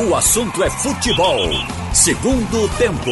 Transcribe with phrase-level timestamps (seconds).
[0.00, 1.40] O assunto é futebol.
[1.92, 3.10] Segundo tempo.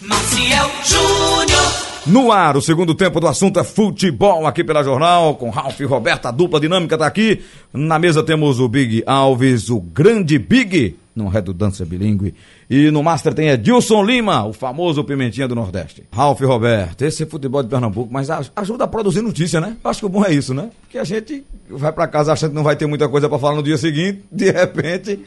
[0.00, 1.90] Maciel Júnior.
[2.06, 5.84] No ar, o segundo tempo do assunto é futebol aqui pela Jornal, com Ralf e
[5.84, 7.42] Roberto, a dupla dinâmica tá aqui.
[7.70, 12.34] Na mesa temos o Big Alves, o grande Big, numa redundância bilíngue.
[12.68, 16.04] E no Master tem Edilson Lima, o famoso Pimentinha do Nordeste.
[16.12, 19.76] Ralf e Roberto, esse é futebol de Pernambuco, mas ajuda a produzir notícia, né?
[19.84, 20.70] Acho que o bom é isso, né?
[20.82, 23.56] Porque a gente vai para casa achando que não vai ter muita coisa para falar
[23.56, 25.18] no dia seguinte, de repente,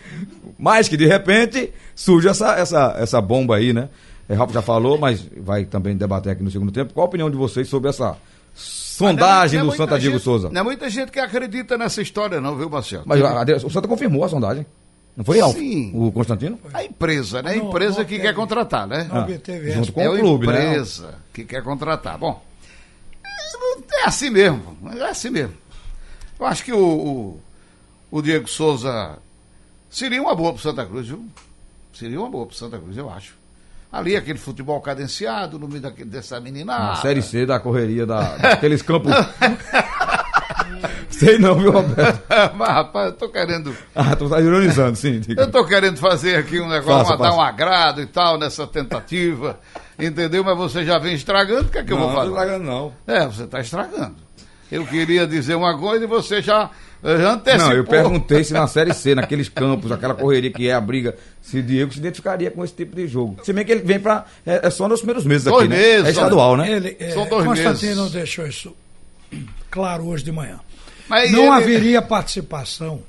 [0.58, 3.90] mais que de repente, surge essa, essa, essa bomba aí, né?
[4.30, 6.94] É, Ralf já falou, mas vai também debater aqui no segundo tempo.
[6.94, 8.16] Qual a opinião de vocês sobre essa
[8.54, 10.50] sondagem é- é do Santa muita Diego gente- Souza?
[10.50, 13.04] Não é muita gente que acredita nessa história, não, viu, Marcelo?
[13.06, 14.66] Mas a- a- o Santa confirmou a sondagem.
[15.16, 15.56] Não foi, Ralf?
[15.56, 15.92] Sim.
[15.94, 16.60] O Constantino?
[16.74, 17.52] A empresa, né?
[17.52, 19.08] A empresa não que quer contratar, né?
[19.12, 20.70] Não obteve junto com é o a clube, né?
[20.70, 22.18] empresa que quer contratar.
[22.18, 22.44] Bom,
[23.92, 25.54] é assim mesmo, é assim mesmo.
[26.40, 27.42] Eu acho que o, o,
[28.12, 29.18] o Diego Souza
[29.90, 31.26] seria uma boa pro Santa Cruz, viu?
[31.94, 33.36] Seria uma boa pro Santa Cruz, eu acho.
[33.92, 36.84] Ali, aquele futebol cadenciado, no meio daquele, dessa meninada.
[36.84, 39.14] Na Série C da correria da, daqueles campos.
[41.10, 42.22] Sei não, viu, Roberto?
[42.56, 43.76] Mas, rapaz, eu tô querendo.
[43.96, 45.20] Ah, tu tá ironizando, sim.
[45.20, 45.42] diga.
[45.42, 47.38] Eu tô querendo fazer aqui um negócio, Faça, uma- dar faça.
[47.38, 49.60] um agrado e tal nessa tentativa.
[49.98, 50.44] Entendeu?
[50.44, 52.36] Mas você já vem estragando, o que é que eu não, vou não tô fazer?
[52.52, 52.94] pagando, não.
[53.08, 54.16] É, você está estragando.
[54.72, 56.68] Eu queria dizer uma coisa e você já,
[57.04, 57.68] já antecipou.
[57.70, 61.16] Não, eu perguntei se na Série C, naqueles campos, aquela correria que é a briga,
[61.44, 63.38] se o Diego se identificaria com esse tipo de jogo.
[63.44, 64.26] Se bem que ele vem pra.
[64.44, 65.76] É, é só nos primeiros meses Dois aqui, né?
[65.80, 66.72] meses, É estadual, né?
[66.72, 68.12] Ele, é, São dois Constantino meses.
[68.14, 68.76] deixou isso
[69.70, 70.60] claro hoje de manhã.
[71.08, 73.02] Mas não ele- haveria participação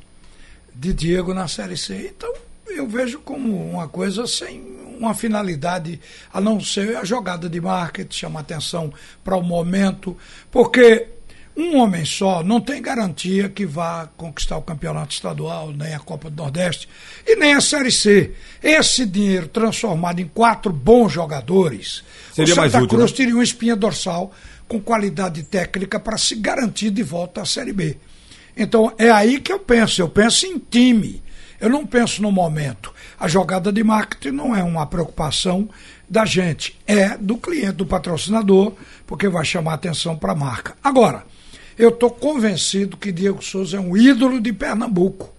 [0.74, 2.12] de Diego na Série C.
[2.16, 2.32] Então,
[2.68, 4.60] eu vejo como uma coisa sem
[4.98, 6.00] uma finalidade,
[6.32, 8.92] a não ser a jogada de marketing, chamar atenção
[9.24, 10.16] para o momento,
[10.52, 11.08] porque
[11.56, 16.30] um homem só não tem garantia que vá conquistar o campeonato estadual, nem a Copa
[16.30, 16.88] do Nordeste
[17.26, 18.32] e nem a Série C.
[18.62, 23.16] Esse dinheiro transformado em quatro bons jogadores, Seria o mais Santa útil, Cruz né?
[23.16, 24.32] teria uma espinha dorsal
[24.68, 27.96] com qualidade técnica para se garantir de volta à Série B.
[28.56, 31.22] Então é aí que eu penso, eu penso em time.
[31.60, 32.92] Eu não penso no momento.
[33.18, 35.68] A jogada de marketing não é uma preocupação
[36.08, 38.74] da gente, é do cliente, do patrocinador,
[39.06, 40.76] porque vai chamar atenção para a marca.
[40.82, 41.24] Agora,
[41.78, 45.32] eu estou convencido que Diego Souza é um ídolo de Pernambuco.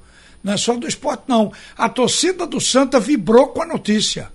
[0.44, 1.52] Não é só do esporte, não.
[1.78, 4.30] A torcida do Santa vibrou com a notícia.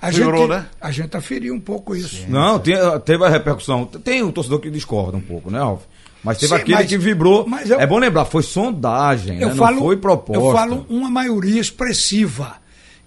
[0.00, 0.66] A Vibrou, gente, né?
[0.80, 2.24] A gente aferiu um pouco isso.
[2.28, 3.84] Não, tem- teve a repercussão.
[3.86, 5.82] Tem o torcedor que discorda um pouco, né, Ralf?
[6.22, 7.46] Mas teve Sim, aquele mas- que vibrou.
[7.46, 9.54] mas eu- É bom lembrar, foi sondagem, Eu né?
[9.54, 10.42] falo, não foi proposta.
[10.42, 12.56] eu falo uma maioria expressiva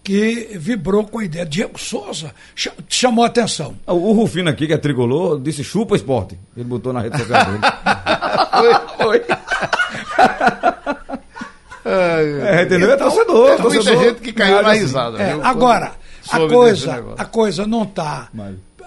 [0.04, 1.46] que vibrou com a ideia.
[1.46, 3.76] Diego Souza cha- chamou a atenção.
[3.86, 6.40] O o Rufino aqui, que é tricolor, disse chupa esporte.
[6.56, 7.60] Ele botou na rede social dele.
[8.98, 9.22] Foi.
[11.86, 12.92] É, entendeu?
[12.92, 14.04] É torcedor, Tem muita torcedor.
[14.04, 14.80] gente que caiu na Assim.
[14.82, 15.18] risada.
[15.22, 15.44] É, viu?
[15.44, 15.92] agora,
[16.32, 18.30] a coisa, a coisa não está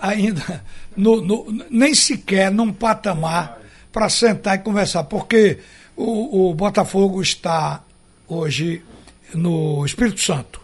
[0.01, 0.65] ainda
[0.97, 3.59] no, no- nem sequer num patamar
[3.93, 5.59] para sentar e conversar, porque
[5.97, 7.83] o, o Botafogo está
[8.27, 8.83] hoje
[9.35, 10.61] no Espírito Santo.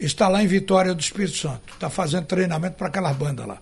[0.00, 1.72] Está lá em Vitória do Espírito Santo.
[1.72, 3.58] Está fazendo treinamento para aquelas bandas lá.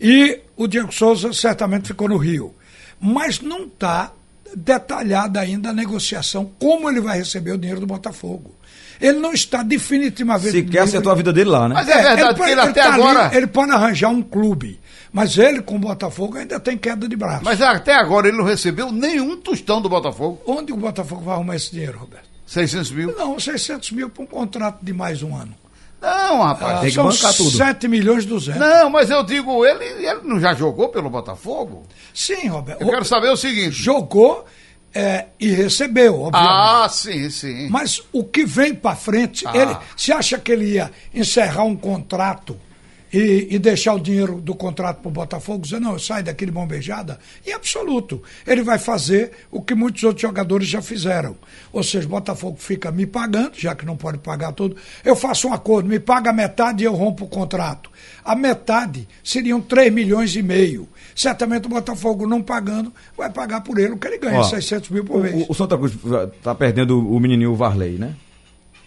[0.00, 2.54] E o Diego Souza certamente ficou no Rio.
[3.00, 4.12] Mas não está
[4.56, 8.54] detalhada ainda a negociação, como ele vai receber o dinheiro do Botafogo.
[9.00, 10.50] Ele não está definitivamente.
[10.52, 11.74] Sequer acertou a vida dele lá, né?
[11.74, 14.78] Mas é verdade que ele até tá ali, agora- ele pode arranjar um clube.
[15.12, 17.42] Mas ele, com o Botafogo, ainda tem queda de braço.
[17.44, 20.40] Mas até agora ele não recebeu nenhum tostão do Botafogo.
[20.46, 22.28] Onde o Botafogo vai arrumar esse dinheiro, Roberto?
[22.46, 23.16] 600 mil.
[23.16, 25.54] Não, 600 mil para um contrato de mais um ano.
[26.00, 26.80] Não, rapaz.
[26.80, 27.50] Tem que São bancar tudo.
[27.50, 28.60] 7 milhões e 200.
[28.60, 31.82] Não, mas eu digo, ele, ele não já jogou pelo Botafogo?
[32.14, 32.80] Sim, Roberto.
[32.80, 33.70] Eu quero saber o seguinte.
[33.72, 34.44] Jogou
[34.94, 36.50] é, e recebeu, obviamente.
[36.50, 37.68] Ah, sim, sim.
[37.68, 39.52] Mas o que vem para frente, Ah.
[39.56, 42.56] ele, você acha que ele ia encerrar um contrato
[43.12, 46.50] e, e deixar o dinheiro do contrato para o Botafogo, dizer, não, eu saio daquele
[46.50, 47.18] mão beijada?
[47.46, 48.22] Em absoluto.
[48.46, 51.36] Ele vai fazer o que muitos outros jogadores já fizeram.
[51.72, 54.76] Ou seja, o Botafogo fica me pagando, já que não pode pagar tudo.
[55.04, 57.90] Eu faço um acordo, me paga metade e eu rompo o contrato.
[58.24, 60.88] A metade seriam 3 milhões e meio.
[61.14, 64.90] Certamente o Botafogo não pagando, vai pagar por ele o que ele ganha, Ó, 600
[64.90, 65.46] mil por mês.
[65.48, 65.94] O, o Santa Cruz
[66.42, 68.14] tá perdendo o menininho Varley, né?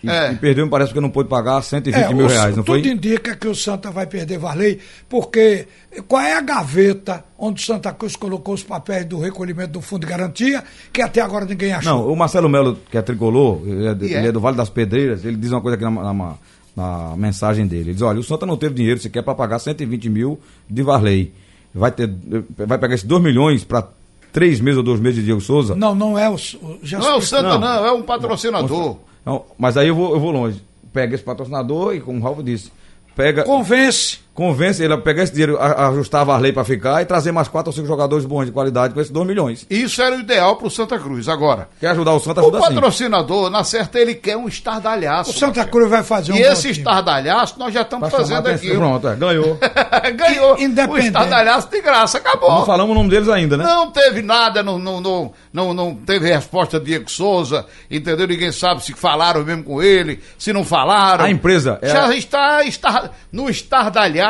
[0.03, 0.33] E, É.
[0.33, 2.91] e perdeu, me parece, porque não pôde pagar 120 É, mil reais, não tudo foi?
[2.91, 5.65] indica que o Santa vai perder Varley, porque
[6.07, 10.01] qual é a gaveta onde o Santa Cruz colocou os papéis do recolhimento do fundo
[10.01, 10.61] de garantia,
[10.91, 11.91] que até agora ninguém achou?
[11.94, 14.17] Não, o Marcelo Melo, que é tricolor, ele é, é?
[14.19, 16.33] ele é do Vale das Pedreiras, ele diz uma coisa aqui na, na-
[16.75, 17.83] na mensagem dele.
[17.83, 20.39] Ele diz, olha, o Santa não teve dinheiro sequer para pagar 120 mil
[20.69, 21.31] de Varley.
[21.73, 22.09] Vai, ter,
[22.57, 23.88] vai pegar esses 2 milhões para
[24.31, 25.75] três meses ou dois meses de Diego Souza?
[25.75, 26.33] Não, não é o.
[26.33, 27.21] o- já Não é o.
[27.21, 27.59] Santa, Não.
[27.59, 28.97] não, é um patrocinador.
[29.25, 30.63] Não, mas aí eu vou, eu vou longe.
[30.91, 32.71] Pega esse patrocinador e, como o Ralf disse,
[33.15, 33.43] pega.
[33.43, 34.19] Convence.
[34.33, 37.47] Convence ele a pegar esse dinheiro, a- ajustava a lei para ficar e trazer mais
[37.47, 39.63] quatro ou cinco jogadores bons de qualidade com esses 2 milhões.
[39.69, 41.30] Isso era o ideal pro Santa Cruz.
[41.30, 42.74] Agora, Quer ajudar o Santa, o ajuda sim.
[42.74, 45.30] patrocinador, na certa, ele quer um estardalhaço.
[45.30, 45.69] O Santa Marcelo.
[45.71, 46.71] Cruz vai fazer um E bom esse time.
[46.80, 48.71] estardalhaço nós já estamos fazendo aqui.
[48.71, 49.59] Pronto, é, ganhou.
[50.18, 50.57] Ganhou.
[50.57, 50.89] Independente.
[50.89, 52.50] O estardalhaço de graça, acabou.
[52.51, 53.63] Não falamos o nome deles ainda, né?
[53.63, 58.27] Não teve nada, não, não, não, não, não teve resposta de Diego Souza, entendeu?
[58.27, 61.24] Ninguém sabe se falaram mesmo com ele, se não falaram.
[61.25, 64.22] A empresa é Já a- está, está no estardalhaço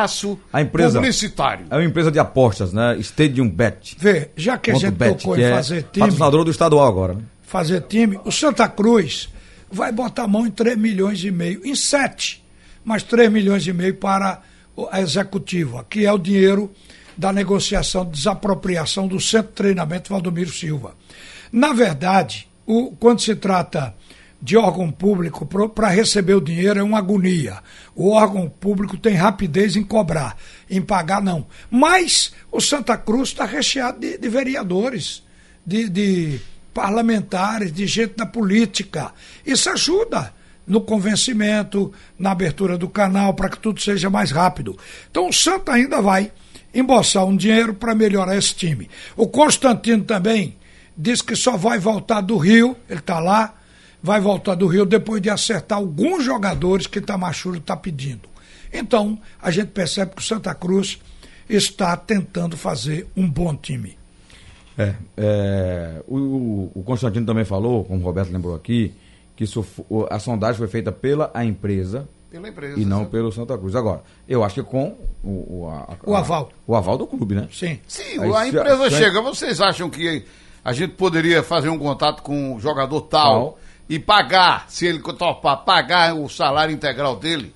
[0.52, 1.66] A empresa- publicitário.
[1.70, 2.96] É uma empresa de apostas, né?
[3.00, 3.96] Stadium Bet.
[4.00, 7.14] Vê, já que a gente Bet, tocou em é fazer time, patrocinador do estadual agora,
[7.16, 7.22] né?
[7.44, 9.30] fazer time, o Santa Cruz
[9.72, 12.44] vai botar a mão em 3 milhões e meio, em 7,
[12.84, 14.42] mas 3 milhões e meio para
[14.92, 16.72] a executiva, que é o dinheiro
[17.16, 20.96] da negociação de desapropriação do Centro de Treinamento Valdomiro Silva.
[21.52, 23.94] Na verdade, o- quando se trata
[24.44, 27.60] de órgão público, para receber o dinheiro é uma agonia.
[27.96, 30.36] O órgão público tem rapidez em cobrar,
[30.70, 31.48] em pagar não.
[31.72, 35.24] Mas o Santa Cruz está recheado de, de vereadores,
[35.66, 36.42] de, de
[36.74, 39.14] parlamentares, de gente da política.
[39.46, 40.34] Isso ajuda
[40.68, 44.78] no convencimento, na abertura do canal, para que tudo seja mais rápido.
[45.10, 46.34] Então o Santa ainda vai
[46.74, 48.90] embolsar um dinheiro para melhorar esse time.
[49.16, 50.58] O Constantino também
[50.98, 53.56] diz que só vai voltar do Rio, ele está lá,
[54.04, 58.28] vai voltar do Rio depois de acertar alguns jogadores que Tamachuro está pedindo.
[58.72, 61.00] Então, a gente percebe que o Santa Cruz
[61.50, 63.98] está tentando fazer um bom time.
[64.78, 68.94] É, é, o, o Constantino também falou, como o Roberto lembrou aqui,
[69.36, 69.66] que isso,
[70.10, 72.80] a sondagem foi feita pela a empresa Pela empresa.
[72.80, 73.12] e não sabe?
[73.12, 73.76] pelo Santa Cruz.
[73.76, 76.52] Agora, eu acho que com o, o, a- O aval.
[76.68, 77.48] o aval do clube, né?
[77.52, 77.80] Sim.
[77.88, 80.26] Sim, Aí a empresa se- chega, vocês acham que
[80.66, 83.60] a gente poderia fazer um contato com o jogador tal Tal.
[83.90, 87.54] E pagar, se ele topar, pagar o salário integral dele?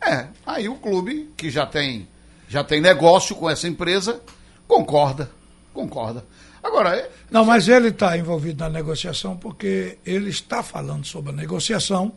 [0.00, 2.06] É, aí o clube, que já tem,
[2.48, 4.20] já tem negócio com essa empresa,
[4.68, 5.30] concorda,
[5.72, 6.24] concorda.
[6.62, 11.34] Agora, é- Não, mas ele está envolvido na negociação porque ele está falando sobre a
[11.34, 12.12] negociação,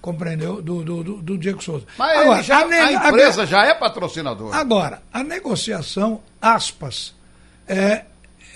[0.00, 0.60] compreendeu?
[0.62, 1.84] Do, do, do, do Diego Souza.
[1.98, 4.56] mas Agora, já- a, ne- a empresa já é patrocinadora.
[4.56, 7.14] Agora, a negociação, aspas,
[7.66, 8.04] é,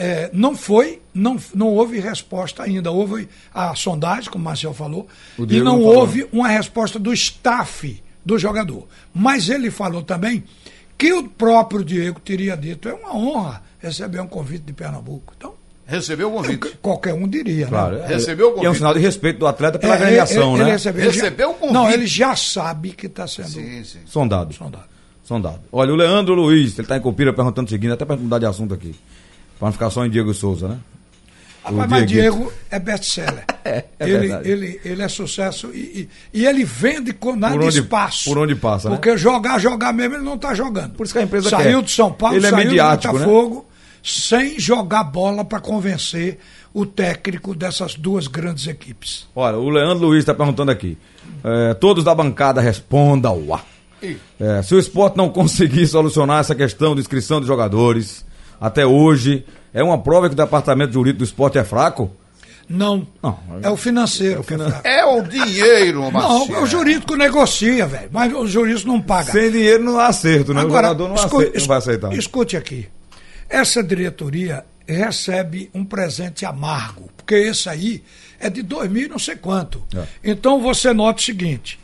[0.02, 2.91] é, não foi, não, não houve resposta ainda.
[2.91, 5.06] Houve a sondagem, como o Marcel falou,
[5.38, 8.88] O e não não houve uma resposta do staff do jogador.
[9.14, 10.43] Mas ele falou também
[10.97, 15.35] que o próprio Diego teria dito: é uma honra receber um convite de Pernambuco.
[15.37, 15.52] Então,
[15.87, 16.79] Recebeu o convite.
[16.81, 17.67] qualquer um diria.
[17.67, 17.97] Claro.
[17.99, 18.06] né?
[18.06, 18.76] Recebeu o E é um convite.
[18.79, 20.06] sinal de respeito do atleta pela É, né?
[20.12, 20.64] ele recebeu, ele
[21.12, 21.75] já- Recebeu o convite.
[21.75, 23.99] Não, ele já sabe que está sendo Sim, sim.
[24.06, 24.55] Sondado.
[24.55, 24.85] sondado.
[25.25, 25.61] Sondado.
[25.73, 28.47] Olha, o Leandro Luiz, ele está em Copira perguntando o seguinte, até para mudar de
[28.47, 28.94] assunto aqui.
[29.60, 30.78] Para não ficar só em Diego Souza, né?
[31.62, 32.36] Rapaz, mas Dieguito.
[32.36, 33.44] Diego é best-seller.
[33.62, 34.50] É, é ele, verdade.
[34.50, 38.24] ele, ele é sucesso e, e, e ele vende com nada Por onde- de espaço.
[38.24, 38.96] por onde passa, né?
[38.96, 40.94] Porque jogar, jogar mesmo, ele não está jogando.
[40.94, 41.84] Por isso que a empresa Saiu quer.
[41.84, 43.26] de São Paulo, Ele é saiu mediático, do né?
[43.26, 43.66] Botafogo,
[44.02, 46.38] sem jogar bola para convencer
[46.72, 49.28] o técnico dessas duas grandes equipes.
[49.36, 50.96] Olha, o Leandro Luiz está perguntando aqui.
[51.44, 53.60] É, todos da bancada respondam.
[54.40, 58.24] É, se o esporte não conseguir solucionar essa questão de inscrição de jogadores
[58.60, 62.10] até hoje, é uma prova que o departamento jurídico do esporte é fraco?
[62.68, 63.06] Não.
[63.20, 63.36] Não.
[63.62, 64.87] É o financeiro que é fraco.
[64.87, 66.62] É o dinheiro, Não, Marcelo.
[66.62, 69.32] o jurídico negocia, velho, mas o jurídico não paga.
[69.32, 70.61] Sem dinheiro não há acerto, né?
[70.61, 72.12] Agora, o jogador não, aceita, não vai aceitar.
[72.12, 72.87] Escute aqui.
[73.49, 78.04] Essa diretoria recebe um presente amargo, porque esse aí
[78.38, 79.82] é de 2000 e não sei quanto.
[79.94, 80.04] É.
[80.23, 81.78] Então você nota o seguinte: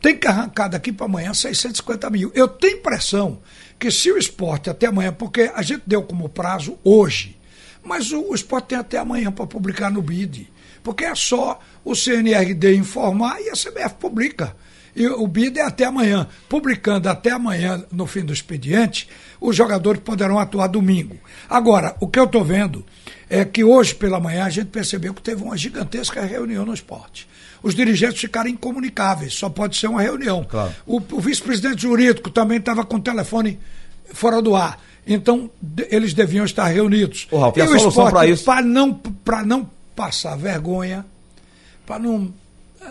[0.00, 2.32] tem que arrancar daqui para amanhã 650 mil.
[2.34, 3.38] Eu tenho impressão
[3.84, 7.36] que se o esporte até amanhã, porque a gente deu como prazo hoje,
[7.82, 10.48] mas o, o esporte tem até amanhã para publicar no BID.
[10.82, 14.56] Porque é só o CNRD informar e a CBF publica.
[14.96, 16.26] E o BID é até amanhã.
[16.48, 19.06] Publicando até amanhã, no fim do expediente,
[19.38, 21.18] os jogadores poderão atuar domingo.
[21.46, 22.86] Agora, o que eu estou vendo
[23.28, 27.28] é que hoje pela manhã a gente percebeu que teve uma gigantesca reunião no esporte.
[27.64, 30.44] Os dirigentes ficaram incomunicáveis, só pode ser uma reunião.
[30.48, 30.70] Claro.
[30.86, 33.58] O, o vice-presidente jurídico também estava com o telefone
[34.12, 34.78] fora do ar.
[35.06, 37.26] Então, de- eles deviam estar reunidos.
[37.30, 38.44] Ô, Ralf, e a solução pra isso?
[38.44, 41.04] Para não, pra não passar vergonha,
[41.86, 42.32] para não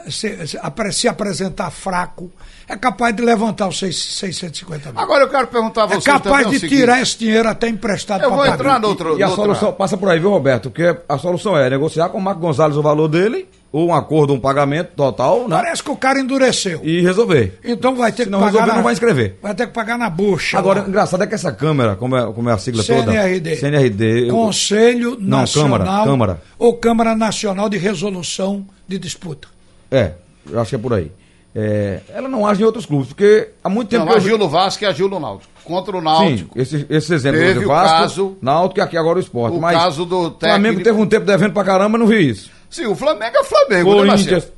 [0.05, 0.57] eh, se, se
[0.91, 2.31] se apresentar fraco,
[2.67, 4.99] é capaz de levantar os seis- 650 mil.
[5.01, 6.79] Agora eu quero perguntar a é você capaz também o de seguinte.
[6.79, 8.55] tirar esse dinheiro até emprestado Eu pra vou pagar.
[8.55, 9.19] entrar no outro.
[9.19, 10.69] E a noutra- solução passa por aí, viu, Roberto?
[10.71, 14.33] Porque a solução é negociar com o Marco Gonzalez o valor dele, ou um acordo,
[14.33, 15.55] um pagamento total, né?
[15.57, 16.79] Parece que o cara endureceu.
[16.83, 17.59] E resolver.
[17.63, 18.51] Então vai ter Se não que pagar.
[18.51, 19.35] resolver, na- não vai inscrever.
[19.41, 20.57] Vai ter que pagar na bucha.
[20.59, 20.85] Agora, lá.
[20.85, 23.11] o engraçado é que essa Câmara, como é, como é a sigla toda?
[23.11, 23.55] CNRD.
[23.57, 24.27] CNRD.
[24.29, 26.41] eu- Conselho Não, Nacional Câmara, Câmara.
[26.59, 29.47] ou Câmara Nacional de Resolução de Disputa.
[29.91, 30.11] É,
[30.49, 31.11] eu acho que é por aí.
[31.55, 34.37] É, ela não age em outros clubes, porque há muito tempo Não, que eu agiu
[34.39, 35.51] no Vasco e agiu no Náutico.
[35.63, 36.59] Contra o Sim, Náutico.
[36.59, 39.55] esse, esse exemplo Teve do o Vasco, caso- Náutico e aqui agora o esporte.
[39.57, 42.27] o mas caso do o Flamengo técnico- teve um tempo devendo pra caramba, não vi
[42.27, 42.49] isso.
[42.73, 44.41] Sim, o Flamengo é Flamengo, né, Marcelo?
[44.41, 44.51] Corinthians.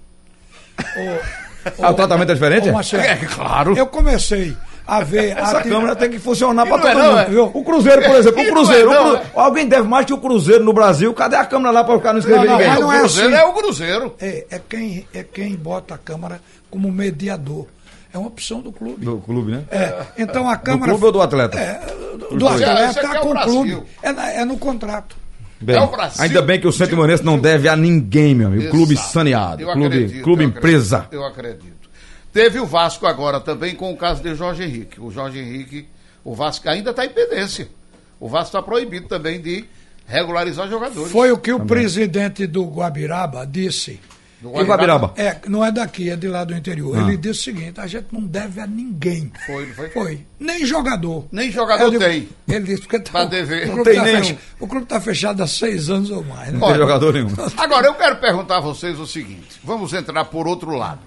[1.81, 2.71] Ah, o tratamento é diferente?
[2.71, 3.75] Marcelo, É, claro.
[3.77, 4.55] eu comecei
[4.87, 5.35] a ver.
[5.37, 7.17] Essa a câmera tem que funcionar pra não é todo mundo.
[7.19, 7.25] é?
[7.25, 7.51] viu?
[7.53, 8.93] O Cruzeiro, por exemplo, o não Cruzeiro.
[8.93, 11.11] é o não, Cru- Alguém deve mais que o Cruzeiro no Brasil.
[11.13, 12.77] Cadê a câmera lá pra ficar não escrever Não, não, ninguém?
[12.77, 13.43] o não é Cruzeiro assim.
[13.43, 14.15] é o Cruzeiro.
[14.21, 17.65] É, é, quem, é quem bota a Câmara como mediador.
[18.13, 19.03] É uma opção do clube.
[19.03, 19.63] Do clube, né?
[19.71, 20.91] É, então a Do Câmara.
[20.91, 21.59] clube ou do atleta?
[21.59, 21.81] É,
[22.17, 23.83] do, do atleta é o com o clube.
[24.01, 25.17] É, na- é no contrato.
[25.61, 26.21] Bem, É o Brasil.
[26.23, 28.69] ainda bem que o Centro Imanense não deve a ninguém, meu amigo.
[28.69, 29.09] Clube Exato.
[29.13, 29.61] saneado.
[29.63, 30.97] Eu Clube, acredito, clube eu empresa.
[30.97, 31.75] acredito, Eu acredito.
[32.33, 34.99] Teve o Vasco agora também com o caso de Jorge Henrique.
[34.99, 35.87] O Jorge Henrique,
[36.23, 37.69] o Vasco ainda está em pendência.
[38.19, 39.63] O Vasco está proibido também de
[40.05, 41.11] regularizar jogadores.
[41.11, 43.99] Foi o que o presidente do Guabiraba disse.
[44.51, 45.13] Do E o Guabiraba?
[45.17, 46.97] É, não é daqui, é de lá do interior.
[46.97, 47.01] Ah.
[47.01, 49.31] Ele disse o seguinte: a gente não deve a ninguém.
[49.45, 49.89] Foi, não foi?
[49.89, 50.25] Foi.
[50.39, 51.25] Nem jogador.
[51.31, 52.29] Nem jogador Eu digo- tem.
[52.47, 53.63] Ele disse porque tá, Pra dever.
[53.63, 54.17] O Não clube, tem tá nenhum.
[54.19, 56.51] fecha- o clube está fechado há seis anos ou mais.
[56.53, 56.59] Né?
[56.59, 57.29] Não tem jogador nenhum.
[57.57, 60.99] Agora, eu quero perguntar a vocês o seguinte: vamos entrar por outro lado.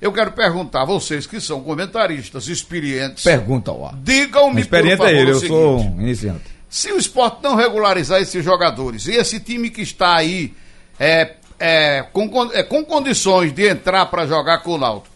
[0.00, 3.22] Eu quero perguntar a vocês que são comentaristas experientes.
[3.22, 3.94] Pergunta ao ar.
[4.02, 5.48] Digam-me, por experiente favor, é ele, o eu seguinte.
[5.52, 6.42] sou um iniciante.
[6.68, 10.54] Se o esporte não regularizar esses jogadores e esse time que está aí
[10.98, 15.14] é, é, com, é, com condições de entrar para jogar com o Náutico,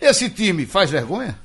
[0.00, 1.36] esse time faz vergonha?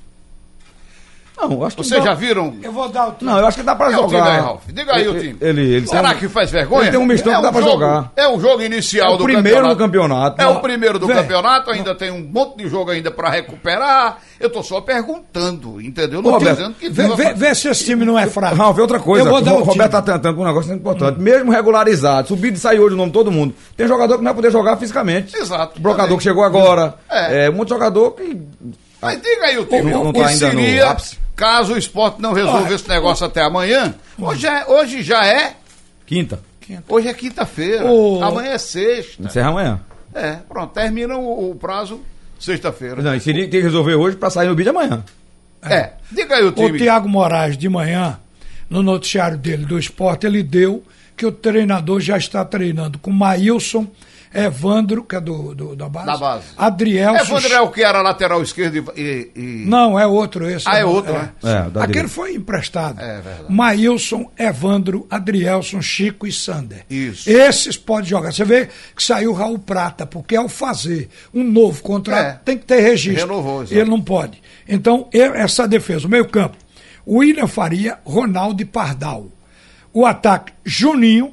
[1.36, 2.56] Não, eu acho que Vocês dá- já viram?
[2.62, 4.32] Eu vou dar o Não, eu acho que dá pra É o time jogar.
[4.36, 4.62] aí, Ralf.
[4.72, 5.38] Diga aí o time.
[5.42, 6.84] Ele, ele Será um- que faz vergonha?
[6.84, 8.12] Ele tem um mistão é que dá pra jogo- jogar.
[8.16, 9.76] É o jogo inicial É o do primeiro campeonato.
[9.76, 10.42] do campeonato.
[10.42, 14.20] É o primeiro do campeonato, ainda tem um monte de jogo ainda para recuperar.
[14.40, 16.22] Eu tô só perguntando, entendeu?
[16.22, 18.56] Não Ô, tô Roberto, dizendo que Vê, vê, vê se esse time não é fraco.
[18.56, 19.26] Ralf, outra coisa.
[19.26, 19.90] Eu vou dar o Roberto time.
[19.90, 21.20] tá tentando com um negócio importante.
[21.20, 23.56] Mesmo regularizado, subido e saiu hoje o nome de todo mundo.
[23.76, 25.36] Tem jogador que não vai poder jogar fisicamente.
[25.36, 25.80] Exato.
[25.80, 26.96] O brocador que chegou agora.
[27.10, 27.46] É.
[27.46, 27.50] É.
[27.50, 28.38] muito jogador que.
[29.02, 29.92] Mas diga aí o time.
[29.92, 31.23] Não- não o que tá ainda no ápice?
[31.36, 33.94] Caso o esporte não resolva Ah, esse negócio até amanhã?
[34.18, 35.56] Hoje, é- hoje já é.
[36.06, 36.40] Quinta.
[36.88, 37.86] Hoje é quinta-feira.
[37.86, 39.24] O- Amanhã é sexta.
[39.24, 39.82] Encerra amanhã.
[40.14, 42.00] É, pronto, termina o, o prazo
[42.40, 43.02] sexta-feira.
[43.02, 45.04] Não, e seria tem que resolver hoje pra sair no vídeo amanhã.
[45.62, 46.78] É, diga aí o O time.
[46.78, 48.20] Tiago Moraes, de manhã,
[48.70, 50.84] no noticiário dele do esporte, ele deu
[51.16, 53.88] que o treinador já está treinando com Maílson,
[54.34, 56.46] Evandro, que é do, do- da base, Da base.
[56.58, 57.16] Adriel.
[57.16, 59.32] É, Vandré, o que era lateral esquerdo e.
[59.36, 60.68] e- Não, é outro esse.
[60.68, 61.30] Ah, é não, outro, né?
[61.44, 63.00] É, Aquele foi emprestado.
[63.00, 63.46] É verdade.
[63.54, 66.86] Maílson, Evandro, Adrielson, Chico e Sander.
[66.90, 67.30] Isso.
[67.30, 68.32] Esses podem jogar.
[68.34, 72.40] Você vê que saiu Raul Prata, porque ao fazer um novo contrato, É.
[72.44, 73.28] tem que ter registro.
[73.28, 73.76] Renovou, exato.
[73.80, 74.42] Ele não pode.
[74.68, 76.58] Então, essa defesa, o meio-campo,
[77.08, 79.28] William Faria, Ronaldo e Pardal.
[79.94, 81.32] O ataque, Juninho,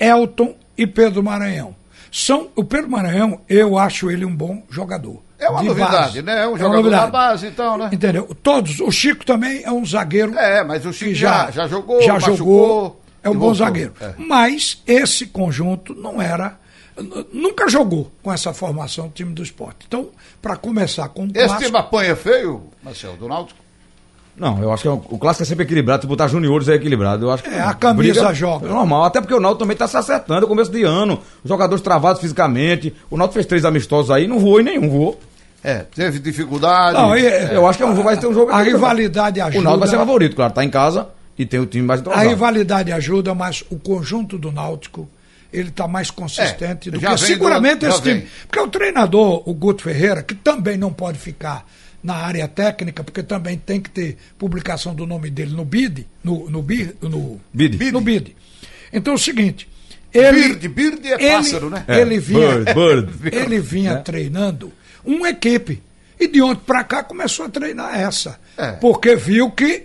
[0.00, 1.74] Elton e Pedro Maranhão.
[2.12, 5.22] São, o Pedro Maranhão, eu acho ele um bom jogador.
[5.38, 6.22] É uma de novidade, base.
[6.22, 6.44] né?
[6.44, 7.88] É um jogador da base, então, né?
[7.90, 8.28] Entendeu?
[8.42, 8.80] Todos.
[8.80, 10.38] O Chico também é um zagueiro.
[10.38, 13.00] É, mas o Chico já, já jogou, já machucou, jogou.
[13.24, 13.54] É um bom voltou.
[13.54, 13.94] zagueiro.
[13.98, 14.12] É.
[14.18, 16.60] Mas esse conjunto não era.
[17.32, 19.86] Nunca jogou com essa formação do time do esporte.
[19.88, 20.10] Então,
[20.42, 23.61] para começar com o Esse clássico, time apanha feio, Marcelo, do Náutico?
[24.36, 26.02] Não, eu acho que é um- o clássico é sempre equilibrado.
[26.02, 27.26] Se botar juniores é equilibrado.
[27.26, 28.66] Eu acho que É, a camisa joga.
[28.66, 29.04] É normal.
[29.04, 30.44] Até porque o Náutico também tá se acertando.
[30.46, 31.20] É começo de ano.
[31.44, 32.94] Os jogadores travados fisicamente.
[33.10, 34.26] O Náutico fez três amistosos aí.
[34.26, 34.88] Não voou em nenhum.
[34.88, 35.20] Voou.
[35.62, 36.96] É, teve dificuldade.
[36.96, 38.50] Não, e- é- Eu acho que é um vai ter um jogo.
[38.50, 39.62] a rivalidade O ajuda.
[39.64, 40.52] Náutico vai ser favorito, claro.
[40.52, 41.08] Tá em casa
[41.38, 42.28] e tem o time mais A entrosado.
[42.28, 45.08] rivalidade ajuda, mas o conjunto do Náutico
[45.52, 48.14] ele está mais consistente É, do que seguramente do- esse time.
[48.20, 48.26] vem.
[48.48, 51.64] Porque o treinador, o Guto Ferreira, que também não pode ficar
[52.02, 56.50] na área técnica, porque também tem que ter publicação do nome dele no BID, no,
[56.50, 57.92] no, BID, no, Bid.
[57.92, 58.36] no BID.
[58.92, 59.68] Então é o seguinte,
[60.12, 61.84] ele, Bird, Bird é ele, pássaro, né?
[61.88, 63.30] ele vinha, Bird, bird.
[63.36, 64.72] ele vinha treinando
[65.04, 65.82] uma equipe.
[66.18, 68.38] E de ontem para cá começou a treinar essa.
[68.56, 68.72] É.
[68.72, 69.84] Porque viu que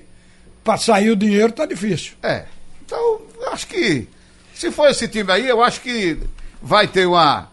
[0.63, 2.13] para sair o dinheiro tá difícil.
[2.21, 2.43] É.
[2.85, 3.21] Então,
[3.51, 4.07] acho que
[4.53, 6.17] se for esse time aí, eu acho que
[6.61, 7.49] vai ter uma.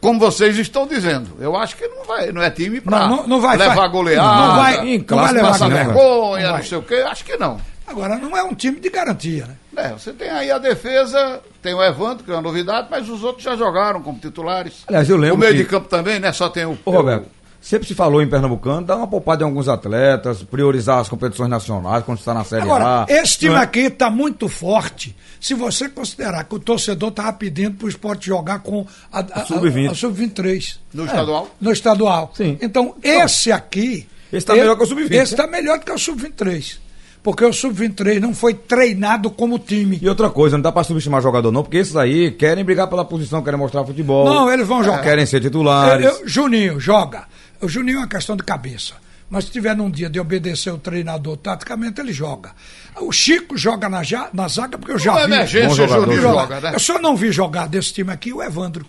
[0.00, 3.26] Como vocês estão dizendo, eu acho que não, vai, não é time pra Não, não-
[3.26, 5.84] não vai- levar vai- goleada, não vai- em não vai levar goleada.
[5.92, 7.60] vergonha, Não não, sei o quê, acho que não.
[7.86, 9.56] Agora, não é um time de garantia, né?
[9.76, 13.22] É, você tem aí a defesa, tem o Evandro, que é uma novidade, mas os
[13.22, 14.82] outros já jogaram como titulares.
[14.88, 16.32] Aliás, eu lembro O meio que- de campo também, né?
[16.32, 16.76] Só tem o.
[16.84, 17.26] Ô, Roberto,
[17.68, 22.04] sempre se falou em Pernambucano, dá uma poupada em alguns atletas, priorizar as competições nacionais
[22.04, 23.06] quando está na Série Agora, A.
[23.08, 25.16] esse time é- aqui está muito forte.
[25.40, 29.42] Se você considerar que o torcedor estava pedindo para o esporte jogar com a, a,
[29.42, 29.90] a, Sub-20.
[29.90, 31.48] a Sub-23 No estadual.
[31.60, 32.32] no estadual.
[32.34, 32.56] Sim.
[32.62, 34.06] Então, esse aqui.
[34.32, 36.78] Esse tá melhor que o Sub-20, Esse está melhor do que o Sub-23.
[37.22, 39.98] Porque o Sub-23 não foi treinado como time.
[40.00, 43.04] E outra coisa, não dá pra subestimar jogador não, porque esses aí querem brigar pela
[43.04, 44.24] posição, querem mostrar futebol.
[44.24, 45.02] Não, eles vão jogar.
[45.02, 46.04] Querem ser titulares.
[46.06, 47.24] Eu- eu- Juninho, joga.
[47.60, 48.94] O Juninho é uma questão de cabeça.
[49.28, 52.52] Mas se tiver num dia de obedecer o treinador taticamente, ele joga.
[53.00, 55.32] O Chico joga na, ja- na zaga, porque eu já Uma vi.
[55.34, 56.00] emergência, jogador.
[56.04, 56.42] Juninho jogar.
[56.42, 56.74] joga, né?
[56.74, 58.86] Eu só não vi jogar desse time aqui o Evandro,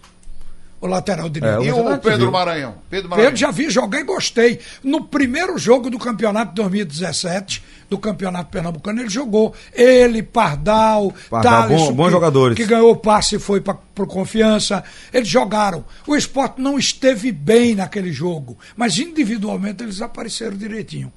[0.80, 1.64] o lateral direito.
[1.64, 2.32] É, E o Pedro?
[2.32, 2.76] Maranhão?
[2.90, 3.32] Pedro Maranhão.
[3.32, 4.60] Eu já vi jogar e gostei.
[4.84, 9.54] No primeiro jogo do campeonato de 2017, do campeonato pernambucano, ele jogou.
[9.74, 12.56] Ele, Pardal, Pardal, Thales, bom- bons que- jogadores.
[12.58, 14.84] Que ganhou o passe e foi para pro confiança.
[15.12, 15.84] Eles jogaram.
[16.06, 21.12] O esporte não esteve bem naquele jogo, mas individualmente eles apareceram direitinho.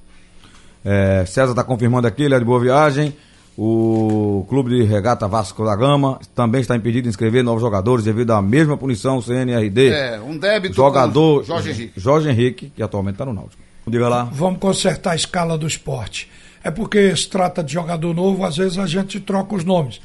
[0.85, 3.15] É, César está confirmando aqui, ele é de boa viagem.
[3.63, 8.31] O Clube de Regata Vasco da Gama também está impedido de inscrever novos jogadores devido
[8.33, 9.89] à mesma punição CNRD.
[9.91, 11.93] É, um débito Jogador com Jorge Henrique.
[12.01, 13.63] Jorge Henrique, que atualmente está no Náutico.
[13.87, 14.25] Diga lá.
[14.33, 16.27] Vamos consertar a escala do esporte.
[16.65, 20.01] É porque se trata de jogador novo, às vezes a gente troca os nomes.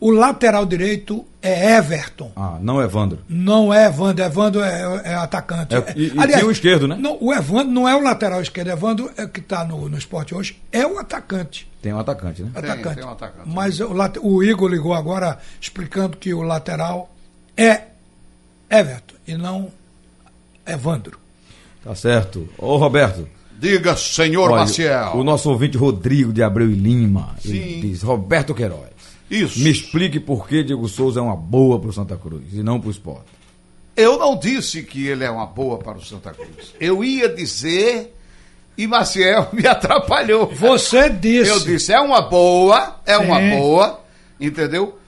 [0.00, 2.32] O lateral direito é Everton.
[2.34, 3.20] Ah, não Evandro.
[3.28, 5.76] Não é Evandro, Evandro é, é atacante.
[5.76, 6.96] É, e- e tem o esquerdo, né?
[7.00, 10.34] Não, o Evandro não é o lateral esquerdo, Evandro é que está no, no esporte
[10.34, 11.66] hoje, é o atacante.
[11.86, 12.50] Tem um atacante, né?
[12.52, 12.96] Tem, atacante.
[12.96, 13.48] tem um atacante.
[13.48, 17.14] Mas o, o Igor ligou agora explicando que o lateral
[17.56, 17.82] é
[18.68, 19.70] Everton e não
[20.66, 21.16] Evandro.
[21.84, 22.48] Tá certo.
[22.58, 23.28] Ô, Roberto.
[23.56, 25.12] Diga, senhor olha, Maciel.
[25.14, 27.36] O nosso ouvinte Rodrigo de Abreu e Lima.
[27.40, 27.78] Sim.
[27.80, 28.90] Diz, Roberto Queiroz.
[29.30, 29.60] Isso.
[29.60, 32.90] Me explique por que Diego Souza é uma boa pro Santa Cruz e não pro
[32.90, 33.30] esporte.
[33.96, 36.74] Eu não disse que ele é uma boa para o Santa Cruz.
[36.80, 38.12] Eu ia dizer
[38.76, 40.46] e Maciel me atrapalhou.
[40.54, 41.50] Você disse.
[41.50, 43.56] Eu disse, é uma boa, é uma Sim.
[43.58, 44.00] boa,
[44.40, 44.98] entendeu?